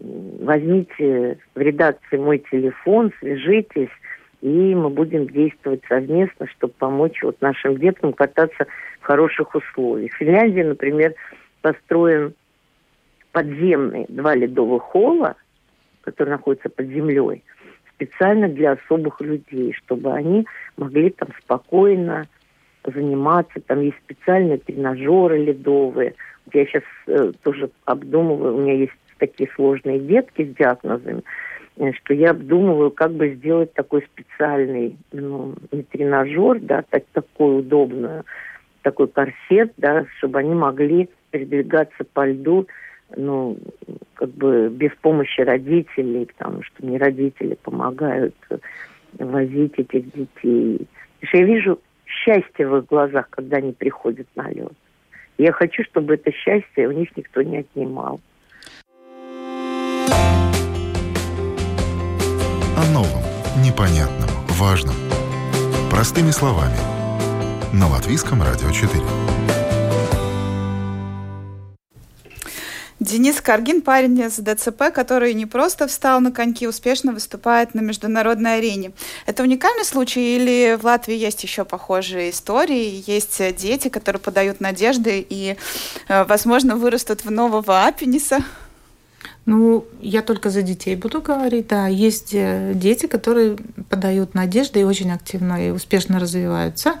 возьмите 0.00 1.38
в 1.54 1.60
редакции 1.60 2.16
мой 2.16 2.38
телефон, 2.50 3.12
свяжитесь, 3.20 3.90
и 4.40 4.74
мы 4.74 4.90
будем 4.90 5.28
действовать 5.28 5.82
совместно, 5.88 6.48
чтобы 6.48 6.74
помочь 6.76 7.22
вот 7.22 7.40
нашим 7.40 7.76
детям 7.78 8.12
кататься 8.12 8.66
в 9.00 9.04
хороших 9.04 9.54
условиях. 9.54 10.12
В 10.12 10.16
Финляндии, 10.16 10.62
например, 10.62 11.14
построен 11.60 12.34
подземный 13.30 14.06
два 14.08 14.34
ледовых 14.34 14.82
холла, 14.82 15.36
которые 16.00 16.32
находятся 16.32 16.70
под 16.70 16.86
землей, 16.88 17.44
специально 17.94 18.48
для 18.48 18.72
особых 18.72 19.20
людей, 19.20 19.72
чтобы 19.84 20.12
они 20.12 20.46
могли 20.76 21.10
там 21.10 21.28
спокойно 21.42 22.26
заниматься. 22.84 23.60
Там 23.66 23.80
есть 23.80 23.98
специальные 24.04 24.58
тренажеры 24.58 25.38
ледовые. 25.38 26.14
Я 26.52 26.66
сейчас 26.66 26.82
э, 27.06 27.32
тоже 27.42 27.70
обдумываю, 27.84 28.56
у 28.56 28.60
меня 28.60 28.74
есть 28.74 28.92
такие 29.18 29.48
сложные 29.54 30.00
детки 30.00 30.44
с 30.44 30.56
диагнозами, 30.56 31.22
э, 31.76 31.92
что 31.92 32.14
я 32.14 32.30
обдумываю, 32.30 32.90
как 32.90 33.12
бы 33.12 33.34
сделать 33.34 33.72
такой 33.74 34.02
специальный, 34.12 34.96
ну, 35.12 35.54
не 35.70 35.82
тренажер, 35.84 36.58
да, 36.60 36.82
так, 36.90 37.04
такой 37.12 37.60
удобный, 37.60 38.22
такой 38.82 39.06
корсет, 39.08 39.72
да, 39.76 40.06
чтобы 40.18 40.40
они 40.40 40.54
могли 40.54 41.08
передвигаться 41.30 42.04
по 42.12 42.26
льду, 42.26 42.66
ну, 43.16 43.56
как 44.14 44.30
бы 44.30 44.68
без 44.68 44.92
помощи 45.00 45.40
родителей, 45.40 46.26
потому 46.26 46.62
что 46.62 46.84
мне 46.84 46.98
родители 46.98 47.56
помогают 47.62 48.34
возить 49.18 49.74
этих 49.78 50.12
детей. 50.12 50.86
Я 51.32 51.44
вижу 51.44 51.80
счастье 52.06 52.68
в 52.68 52.76
их 52.78 52.86
глазах, 52.86 53.28
когда 53.30 53.58
они 53.58 53.72
приходят 53.72 54.26
на 54.34 54.48
лед. 54.50 54.72
Я 55.38 55.52
хочу, 55.52 55.82
чтобы 55.84 56.14
это 56.14 56.30
счастье 56.32 56.88
у 56.88 56.92
них 56.92 57.16
никто 57.16 57.42
не 57.42 57.58
отнимал. 57.58 58.20
О 62.76 62.84
новом, 62.92 63.22
непонятном, 63.64 64.28
важном. 64.58 64.94
Простыми 65.90 66.30
словами. 66.30 66.76
На 67.72 67.88
Латвийском 67.88 68.42
радио 68.42 68.70
4. 68.70 69.61
Денис 73.02 73.40
Каргин, 73.40 73.82
парень 73.82 74.30
с 74.30 74.36
ДЦП, 74.40 74.92
который 74.94 75.34
не 75.34 75.44
просто 75.44 75.88
встал 75.88 76.20
на 76.20 76.30
коньки, 76.30 76.68
успешно 76.68 77.12
выступает 77.12 77.74
на 77.74 77.80
международной 77.80 78.58
арене. 78.58 78.92
Это 79.26 79.42
уникальный 79.42 79.84
случай 79.84 80.36
или 80.36 80.78
в 80.80 80.84
Латвии 80.84 81.16
есть 81.16 81.42
еще 81.42 81.64
похожие 81.64 82.30
истории? 82.30 83.02
Есть 83.06 83.42
дети, 83.56 83.88
которые 83.88 84.20
подают 84.20 84.60
надежды 84.60 85.26
и, 85.28 85.56
э, 86.08 86.24
возможно, 86.24 86.76
вырастут 86.76 87.24
в 87.24 87.30
нового 87.30 87.86
Апениса? 87.86 88.38
Ну, 89.46 89.84
я 90.00 90.22
только 90.22 90.50
за 90.50 90.62
детей 90.62 90.94
буду 90.94 91.20
говорить. 91.20 91.66
Да, 91.66 91.88
есть 91.88 92.32
э, 92.32 92.72
дети, 92.74 93.06
которые 93.06 93.56
подают 93.88 94.34
надежды 94.34 94.80
и 94.80 94.84
очень 94.84 95.10
активно 95.10 95.66
и 95.66 95.70
успешно 95.70 96.20
развиваются. 96.20 96.94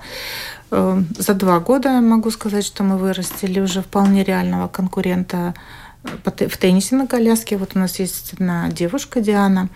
Э, 0.72 1.00
за 1.16 1.34
два 1.34 1.60
года 1.60 2.00
могу 2.00 2.32
сказать, 2.32 2.64
что 2.64 2.82
мы 2.82 2.98
вырастили 2.98 3.60
уже 3.60 3.82
вполне 3.82 4.24
реального 4.24 4.66
конкурента 4.66 5.54
в 6.02 6.56
теннисе 6.56 6.96
на 6.96 7.06
коляске. 7.06 7.56
Вот 7.56 7.72
у 7.74 7.78
нас 7.78 7.98
есть 7.98 8.32
одна 8.32 8.68
девушка, 8.68 9.20
Диана. 9.20 9.68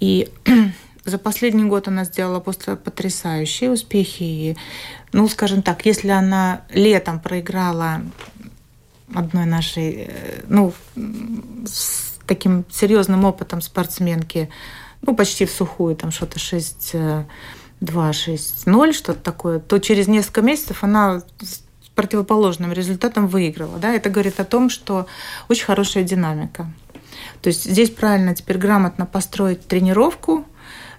И 0.00 0.30
за 1.04 1.18
последний 1.18 1.64
год 1.64 1.88
она 1.88 2.04
сделала 2.04 2.40
просто 2.40 2.76
потрясающие 2.76 3.70
успехи. 3.70 4.22
И, 4.22 4.56
ну, 5.12 5.28
скажем 5.28 5.62
так, 5.62 5.84
если 5.86 6.08
она 6.08 6.62
летом 6.70 7.20
проиграла 7.20 8.02
одной 9.14 9.46
нашей, 9.46 10.08
э, 10.08 10.42
ну, 10.48 10.72
с 11.66 12.18
таким 12.26 12.64
серьезным 12.70 13.24
опытом 13.24 13.60
спортсменки, 13.60 14.48
ну, 15.02 15.16
почти 15.16 15.44
в 15.44 15.50
сухую, 15.50 15.96
там 15.96 16.12
что-то 16.12 16.38
6 16.38 16.94
2, 17.82 18.12
6, 18.12 18.66
0, 18.66 18.94
что-то 18.94 19.20
такое, 19.20 19.58
то 19.58 19.78
через 19.78 20.06
несколько 20.06 20.40
месяцев 20.40 20.84
она 20.84 21.22
противоположным 21.94 22.72
результатом 22.72 23.26
выиграла. 23.26 23.78
Да? 23.78 23.92
Это 23.92 24.10
говорит 24.10 24.40
о 24.40 24.44
том, 24.44 24.70
что 24.70 25.06
очень 25.48 25.64
хорошая 25.64 26.04
динамика. 26.04 26.72
То 27.42 27.48
есть 27.48 27.64
здесь 27.64 27.90
правильно 27.90 28.34
теперь 28.34 28.58
грамотно 28.58 29.06
построить 29.06 29.66
тренировку 29.66 30.46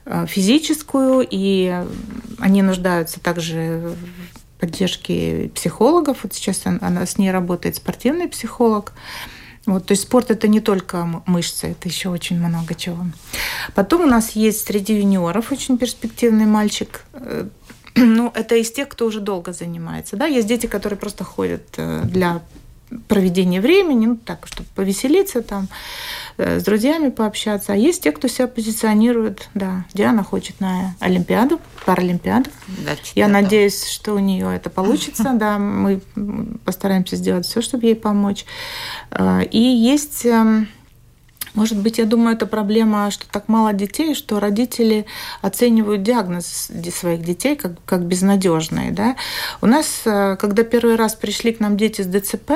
э, 0.05 0.25
физическую, 0.27 1.25
и 1.29 1.83
они 2.39 2.61
нуждаются 2.61 3.19
также 3.19 3.95
в 3.95 4.59
поддержке 4.59 5.51
психологов. 5.55 6.19
Вот 6.23 6.33
сейчас 6.33 6.61
она 6.65 7.05
с 7.05 7.17
ней 7.17 7.31
работает 7.31 7.75
спортивный 7.75 8.27
психолог. 8.27 8.93
Вот, 9.65 9.85
то 9.85 9.93
есть 9.93 10.03
спорт 10.03 10.29
это 10.29 10.49
не 10.49 10.59
только 10.59 11.21
мышцы, 11.25 11.67
это 11.67 11.87
еще 11.87 12.09
очень 12.09 12.37
много 12.37 12.75
чего. 12.75 13.05
Потом 13.73 14.01
у 14.01 14.07
нас 14.07 14.31
есть 14.31 14.65
среди 14.67 14.95
юниоров 14.95 15.53
очень 15.53 15.77
перспективный 15.77 16.45
мальчик, 16.45 17.05
э, 17.13 17.47
ну, 17.95 18.31
это 18.33 18.55
из 18.55 18.71
тех, 18.71 18.89
кто 18.89 19.05
уже 19.05 19.19
долго 19.19 19.53
занимается. 19.53 20.15
Да? 20.15 20.25
Есть 20.25 20.47
дети, 20.47 20.67
которые 20.67 20.97
просто 20.97 21.23
ходят 21.23 21.63
э, 21.77 22.01
для 22.05 22.41
проведения 23.07 23.61
времени, 23.61 24.05
ну, 24.05 24.17
так, 24.17 24.47
чтобы 24.47 24.67
повеселиться 24.75 25.41
там, 25.41 25.67
э, 26.37 26.59
с 26.59 26.63
друзьями 26.63 27.09
пообщаться. 27.09 27.73
А 27.73 27.75
есть 27.75 28.03
те, 28.03 28.11
кто 28.11 28.27
себя 28.27 28.47
позиционирует, 28.47 29.49
да, 29.53 29.85
Диана 29.93 30.23
хочет 30.23 30.59
на 30.59 30.95
Олимпиаду, 30.99 31.59
Паралимпиаду. 31.85 32.49
Да, 32.85 32.91
Я 33.15 33.27
надеюсь, 33.27 33.85
что 33.87 34.13
у 34.13 34.19
нее 34.19 34.55
это 34.55 34.69
получится, 34.71 35.31
да, 35.33 35.57
мы 35.57 36.01
постараемся 36.65 37.15
сделать 37.15 37.45
все, 37.45 37.61
чтобы 37.61 37.85
ей 37.85 37.95
помочь. 37.95 38.45
Э, 39.11 39.43
и 39.43 39.59
есть 39.59 40.25
эм, 40.25 40.67
может 41.53 41.77
быть, 41.77 41.99
я 41.99 42.05
думаю, 42.05 42.35
это 42.35 42.45
проблема, 42.45 43.11
что 43.11 43.25
так 43.27 43.47
мало 43.47 43.73
детей, 43.73 44.15
что 44.15 44.39
родители 44.39 45.05
оценивают 45.41 46.03
диагноз 46.03 46.71
своих 46.91 47.21
детей 47.21 47.55
как, 47.55 47.73
как 47.85 48.05
безнадежные. 48.05 48.91
Да? 48.91 49.15
У 49.61 49.67
нас, 49.67 50.01
э, 50.05 50.35
когда 50.37 50.63
первый 50.63 50.95
раз 50.95 51.13
пришли 51.15 51.53
к 51.53 51.59
нам 51.59 51.77
дети 51.77 52.01
с 52.01 52.07
ДЦП, 52.07 52.51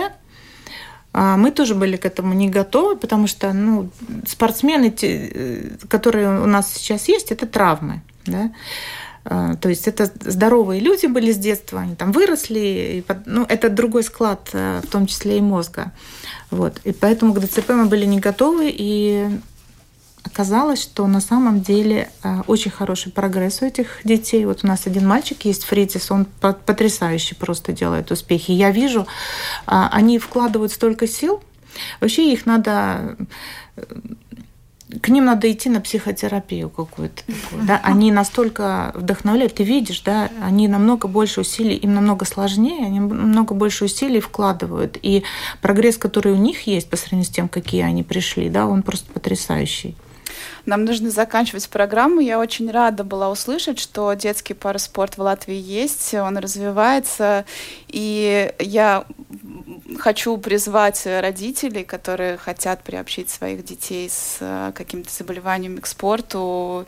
э, 1.14 1.36
мы 1.38 1.52
тоже 1.52 1.76
были 1.76 1.98
к 1.98 2.06
этому 2.06 2.34
не 2.34 2.50
готовы, 2.50 2.96
потому 2.96 3.28
что 3.28 3.54
ну, 3.54 3.90
спортсмены, 4.28 4.94
э, 5.02 5.70
которые 5.88 6.42
у 6.42 6.48
нас 6.48 6.74
сейчас 6.74 7.08
есть, 7.08 7.32
это 7.32 7.46
травмы. 7.46 8.02
Да? 8.26 8.52
То 9.28 9.70
есть 9.70 9.88
это 9.88 10.10
здоровые 10.22 10.80
люди 10.80 11.06
были 11.06 11.34
с 11.34 11.38
детства, 11.38 11.82
они 11.82 11.96
там 11.96 12.14
выросли, 12.14 12.60
и, 12.60 13.06
ну, 13.26 13.46
это 13.50 13.70
другой 13.70 14.04
склад, 14.04 14.50
в 14.54 14.88
том 14.90 15.06
числе 15.06 15.40
и 15.40 15.42
мозга. 15.42 15.92
Вот. 16.50 16.80
И 16.86 16.94
поэтому 16.94 17.34
к 17.34 17.40
ДЦП 17.40 17.72
мы 17.72 17.86
были 17.88 18.06
не 18.06 18.20
готовы, 18.20 18.74
и 18.74 19.28
оказалось, 20.28 20.82
что 20.82 21.08
на 21.08 21.22
самом 21.22 21.62
деле 21.62 22.10
а, 22.22 22.44
очень 22.48 22.72
хороший 22.72 23.12
прогресс 23.12 23.62
у 23.62 23.66
этих 23.66 24.02
детей. 24.04 24.46
Вот 24.46 24.64
у 24.64 24.68
нас 24.68 24.86
один 24.86 25.08
мальчик 25.08 25.46
есть, 25.46 25.64
Фритис, 25.64 26.12
он 26.12 26.26
потрясающе 26.26 27.36
просто 27.36 27.72
делает 27.72 28.12
успехи. 28.12 28.52
Я 28.52 28.72
вижу, 28.72 29.08
а, 29.66 29.90
они 29.92 30.20
вкладывают 30.20 30.72
столько 30.72 31.08
сил, 31.08 31.42
вообще 32.00 32.32
их 32.32 32.46
надо 32.46 33.18
к 35.02 35.10
ним 35.10 35.26
надо 35.26 35.52
идти 35.52 35.70
на 35.70 35.82
психотерапию 35.82 36.70
какую-то. 36.70 37.24
да? 37.52 37.80
Они 37.84 38.12
настолько 38.12 38.92
вдохновляют, 38.96 39.56
ты 39.56 39.64
видишь, 39.64 40.02
да, 40.02 40.30
они 40.42 40.68
намного 40.68 41.08
больше 41.08 41.42
усилий, 41.42 41.76
им 41.76 41.94
намного 41.94 42.26
сложнее, 42.26 42.86
они 42.86 43.00
намного 43.00 43.54
больше 43.54 43.86
усилий 43.86 44.22
вкладывают. 44.22 44.98
И 45.02 45.24
прогресс, 45.62 45.98
который 45.98 46.32
у 46.32 46.38
них 46.38 46.68
есть 46.68 46.90
по 46.90 46.96
сравнению 46.96 47.26
с 47.26 47.30
тем, 47.30 47.50
какие 47.50 47.82
они 47.82 48.04
пришли, 48.04 48.50
да, 48.50 48.66
он 48.66 48.82
просто 48.82 49.12
потрясающий. 49.12 49.96
Нам 50.66 50.84
нужно 50.84 51.10
заканчивать 51.10 51.68
программу. 51.70 52.20
Я 52.20 52.40
очень 52.40 52.70
рада 52.70 53.04
была 53.04 53.30
услышать, 53.30 53.80
что 53.80 54.14
детский 54.14 54.54
параспорт 54.54 55.18
в 55.18 55.22
Латвии 55.22 55.56
есть, 55.56 56.14
он 56.14 56.38
развивается. 56.38 57.46
И 57.88 58.54
я 58.60 59.06
хочу 60.00 60.38
призвать 60.38 61.06
родителей, 61.06 61.84
которые 61.84 62.38
хотят 62.38 62.84
приобщить 62.84 63.30
своих 63.30 63.64
детей 63.64 64.10
с 64.10 64.38
э, 64.40 64.72
какими-то 64.76 65.12
заболеваниями 65.12 65.80
к 65.80 65.88
спорту, 65.88 66.86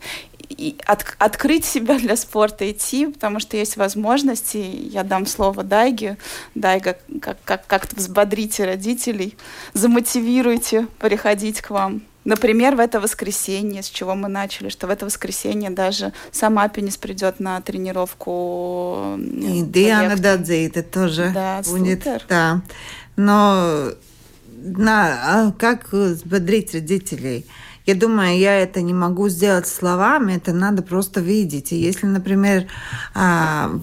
от, 0.85 1.05
открыть 1.17 1.65
себя 1.65 1.97
для 1.97 2.15
спорта, 2.15 2.69
идти, 2.69 3.07
потому 3.07 3.39
что 3.39 3.57
есть 3.57 3.77
возможности. 3.77 4.57
Я 4.57 5.03
дам 5.03 5.25
слово 5.25 5.63
Дайге. 5.63 6.17
Дайга, 6.55 6.97
как, 7.21 7.37
как, 7.43 7.67
как-то 7.67 7.95
взбодрите 7.95 8.65
родителей, 8.65 9.37
замотивируйте 9.73 10.87
приходить 10.99 11.61
к 11.61 11.69
вам. 11.69 12.01
Например, 12.25 12.75
в 12.75 12.79
это 12.79 12.99
воскресенье, 12.99 13.81
с 13.81 13.89
чего 13.89 14.13
мы 14.13 14.27
начали, 14.27 14.69
что 14.69 14.87
в 14.87 14.89
это 14.89 15.05
воскресенье 15.05 15.69
даже 15.69 16.13
сама 16.31 16.67
Пенис 16.67 16.97
придет 16.97 17.39
на 17.39 17.59
тренировку. 17.61 19.17
И 19.17 19.63
Диана 19.63 20.17
Дадзейта 20.17 20.83
тоже 20.83 21.31
да, 21.33 21.61
будет. 21.63 22.03
Супер. 22.03 22.25
Да. 22.27 22.61
Но 23.15 23.91
на, 24.51 25.47
а 25.47 25.51
как 25.53 25.91
взбодрить 25.91 26.73
родителей? 26.73 27.45
Я 27.85 27.95
думаю, 27.95 28.37
я 28.37 28.55
это 28.59 28.81
не 28.81 28.93
могу 28.93 29.29
сделать 29.29 29.67
словами, 29.67 30.33
это 30.33 30.53
надо 30.53 30.83
просто 30.83 31.21
видеть. 31.21 31.71
И 31.71 31.77
если, 31.77 32.05
например, 32.05 32.67
а, 33.15 33.79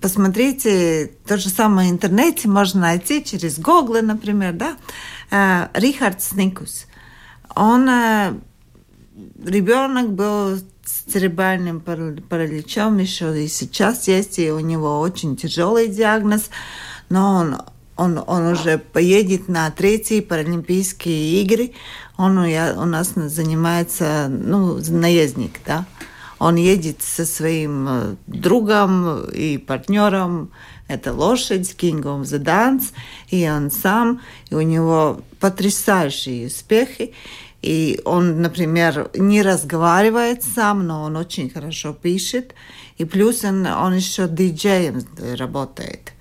посмотрите, 0.00 1.10
то 1.26 1.36
же 1.36 1.48
самое 1.50 1.90
в 1.90 1.92
интернете 1.92 2.48
можно 2.48 2.80
найти 2.80 3.22
через 3.24 3.58
Google, 3.58 4.02
например, 4.02 4.54
да, 4.54 5.68
Рихард 5.74 6.22
Сникус. 6.22 6.86
Он 7.54 7.88
а, 7.88 8.38
ребенок 9.44 10.12
был 10.12 10.56
с 10.56 11.12
церебральным 11.12 11.80
параличом 11.80 12.98
еще 12.98 13.44
и 13.44 13.48
сейчас 13.48 14.08
есть, 14.08 14.38
и 14.38 14.50
у 14.50 14.60
него 14.60 15.00
очень 15.00 15.36
тяжелый 15.36 15.88
диагноз, 15.88 16.50
но 17.08 17.34
он 17.34 17.56
он, 18.00 18.18
он 18.26 18.46
уже 18.46 18.78
поедет 18.78 19.48
на 19.48 19.70
третьи 19.70 20.20
Паралимпийские 20.20 21.42
игры. 21.42 21.72
Он 22.16 22.38
у, 22.38 22.44
у 22.44 22.84
нас 22.86 23.12
занимается, 23.14 24.26
ну, 24.30 24.78
наездник, 24.88 25.60
да. 25.66 25.84
Он 26.38 26.56
едет 26.56 27.02
со 27.02 27.26
своим 27.26 27.86
э, 27.86 28.16
другом 28.26 29.26
и 29.26 29.58
партнером. 29.58 30.50
Это 30.90 31.12
лошадь, 31.12 31.76
King 31.78 32.02
of 32.02 32.22
the 32.22 32.42
Dance. 32.42 32.92
И 33.28 33.48
он 33.48 33.70
сам, 33.70 34.20
и 34.50 34.56
у 34.56 34.60
него 34.60 35.20
потрясающие 35.38 36.48
успехи. 36.48 37.14
И 37.62 38.00
он, 38.04 38.42
например, 38.42 39.08
не 39.14 39.42
разговаривает 39.42 40.42
сам, 40.42 40.84
но 40.88 41.04
он 41.04 41.16
очень 41.16 41.48
хорошо 41.48 41.92
пишет. 41.92 42.54
И 42.98 43.04
плюс 43.04 43.44
он, 43.44 43.64
он 43.66 43.94
еще 43.94 44.26
диджеем 44.26 45.06
работает. 45.38 46.12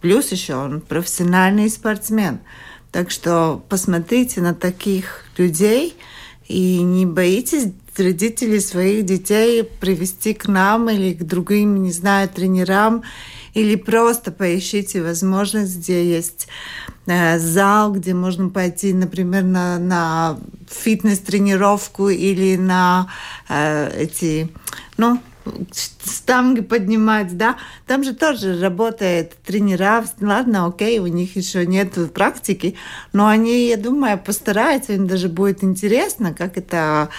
Плюс 0.00 0.30
еще 0.30 0.54
он 0.54 0.80
профессиональный 0.80 1.68
спортсмен. 1.68 2.38
Так 2.92 3.10
что 3.10 3.64
посмотрите 3.68 4.40
на 4.40 4.54
таких 4.54 5.24
людей 5.36 5.96
и 6.46 6.80
не 6.82 7.04
боитесь 7.04 7.72
родителей 7.98 8.60
своих 8.60 9.04
детей 9.06 9.64
привести 9.64 10.34
к 10.34 10.46
нам 10.46 10.88
или 10.88 11.14
к 11.14 11.24
другим, 11.24 11.82
не 11.82 11.90
знаю, 11.90 12.28
тренерам, 12.28 13.02
или 13.54 13.76
просто 13.76 14.32
поищите 14.32 15.02
возможность, 15.02 15.78
где 15.78 16.04
есть 16.04 16.48
э, 17.06 17.38
зал, 17.38 17.92
где 17.92 18.14
можно 18.14 18.48
пойти, 18.48 18.92
например, 18.92 19.44
на, 19.44 19.78
на 19.78 20.38
фитнес-тренировку 20.68 22.08
или 22.08 22.56
на 22.56 23.08
э, 23.48 23.90
эти, 23.96 24.50
ну, 24.96 25.20
штанги 26.04 26.62
поднимать, 26.62 27.36
да, 27.36 27.56
там 27.86 28.02
же 28.02 28.14
тоже 28.14 28.58
работает 28.60 29.34
тренера, 29.44 30.04
ладно, 30.20 30.66
окей, 30.66 30.98
у 30.98 31.06
них 31.06 31.36
еще 31.36 31.66
нет 31.66 32.12
практики, 32.12 32.76
но 33.12 33.28
они, 33.28 33.68
я 33.68 33.76
думаю, 33.76 34.18
постараются, 34.18 34.94
им 34.94 35.06
даже 35.06 35.28
будет 35.28 35.62
интересно, 35.62 36.32
как 36.32 36.56
это 36.56 37.10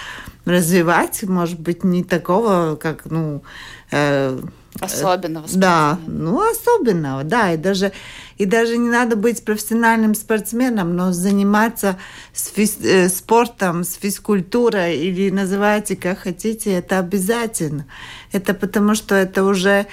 развивать, 0.46 1.24
может 1.24 1.60
быть, 1.60 1.84
не 1.84 2.04
такого, 2.04 2.76
как, 2.76 3.06
ну, 3.06 3.44
э, 3.92 4.40
Особенного 4.82 5.48
Да, 5.54 6.00
ну 6.06 6.42
особенного, 6.42 7.24
да, 7.24 7.54
и 7.54 7.58
даже, 7.58 7.94
и 8.38 8.46
даже 8.46 8.78
не 8.78 8.90
надо 8.90 9.16
быть 9.16 9.46
профессиональным 9.46 10.16
спортсменом, 10.16 10.96
но 10.96 11.14
заниматься 11.14 11.98
с 12.34 12.50
физ, 12.50 12.78
э, 12.82 13.08
спортом, 13.08 13.86
с 13.86 13.94
физкультурой 13.94 14.98
или 14.98 15.30
называйте 15.30 15.96
как 15.96 16.20
хотите, 16.20 16.74
это 16.74 17.00
обязательно. 17.00 17.86
Это 18.34 18.54
потому 18.54 18.96
что 18.96 19.16
это 19.16 19.46
уже 19.46 19.88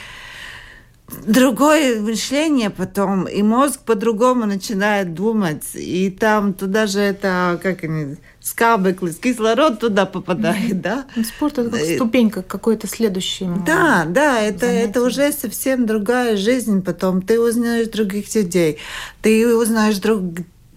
другое 1.26 2.00
мышление 2.00 2.70
потом, 2.70 3.24
и 3.24 3.42
мозг 3.42 3.80
по-другому 3.80 4.46
начинает 4.46 5.14
думать, 5.14 5.64
и 5.74 6.10
там 6.10 6.54
туда 6.54 6.86
же 6.86 7.00
это, 7.00 7.60
как 7.62 7.84
они, 7.84 8.16
скабыклы, 8.40 9.12
кислород 9.12 9.78
туда 9.78 10.06
попадает, 10.06 10.80
да? 10.80 11.06
Ну, 11.14 11.24
спорт 11.24 11.58
это 11.58 11.70
как 11.70 11.80
э, 11.80 11.96
ступенька 11.96 12.42
какой-то 12.42 12.86
следующий. 12.86 13.48
Да, 13.66 14.04
да, 14.08 14.40
это, 14.40 14.66
это 14.66 15.02
уже 15.02 15.32
совсем 15.32 15.86
другая 15.86 16.36
жизнь 16.36 16.82
потом. 16.82 17.22
Ты 17.22 17.40
узнаешь 17.40 17.88
других 17.88 18.34
людей, 18.34 18.78
ты 19.20 19.56
узнаешь 19.56 19.98
друг, 19.98 20.22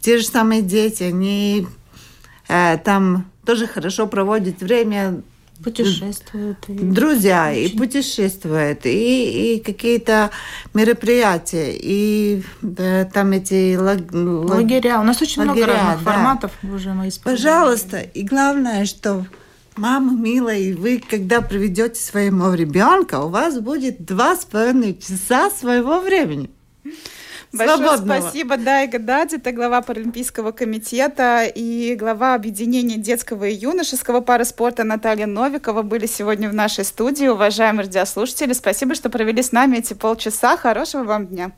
те 0.02 0.18
же 0.18 0.26
самые 0.26 0.62
дети, 0.62 1.04
они 1.04 1.68
э, 2.48 2.78
там 2.84 3.26
тоже 3.46 3.68
хорошо 3.68 4.08
проводят 4.08 4.60
время, 4.62 5.22
Путешествуют. 5.64 6.58
И 6.68 6.74
друзья, 6.74 7.50
очень. 7.50 7.76
и 7.76 7.78
путешествуют, 7.78 8.86
и, 8.86 9.56
и 9.56 9.60
какие-то 9.60 10.30
мероприятия, 10.74 11.74
и 11.74 12.44
да, 12.62 13.06
там 13.06 13.32
эти 13.32 13.76
лаг... 13.76 14.02
лагеря. 14.12 15.00
У 15.00 15.04
нас 15.04 15.22
очень 15.22 15.44
лагеря, 15.44 15.66
много 15.66 15.74
разных 15.74 16.04
да. 16.04 16.12
форматов 16.12 16.52
мы 16.62 16.78
используем. 16.78 17.18
Пожалуйста, 17.24 18.00
и 18.00 18.24
главное, 18.24 18.86
что 18.86 19.26
мама 19.76 20.16
милая, 20.18 20.60
и 20.60 20.74
вы, 20.74 21.02
когда 21.08 21.42
приведете 21.42 22.02
своего 22.02 22.54
ребенка, 22.54 23.22
у 23.22 23.30
вас 23.30 23.60
будет 23.60 24.06
два 24.06 24.36
с 24.36 24.46
половиной 24.46 24.98
часа 24.98 25.50
своего 25.50 26.00
времени. 26.00 26.50
Большое 27.58 27.98
спасибо, 27.98 28.58
Дайга 28.58 29.00
Дади, 29.00 29.38
это 29.38 29.52
глава 29.52 29.82
Паралимпийского 29.82 30.52
комитета 30.52 31.44
и 31.44 31.96
глава 31.96 32.36
объединения 32.36 32.98
детского 32.98 33.46
и 33.46 33.54
юношеского 33.54 34.22
пары 34.22 34.46
спорта 34.46 34.84
Наталья 34.84 35.26
Новикова 35.26 35.82
были 35.82 36.06
сегодня 36.06 36.50
в 36.50 36.54
нашей 36.54 36.84
студии. 36.84 37.28
Уважаемые 37.28 37.86
радиослушатели, 37.86 38.54
спасибо, 38.54 38.96
что 38.96 39.10
провели 39.10 39.42
с 39.42 39.52
нами 39.52 39.78
эти 39.78 39.94
полчаса. 39.94 40.58
Хорошего 40.58 41.04
вам 41.04 41.28
дня. 41.28 41.52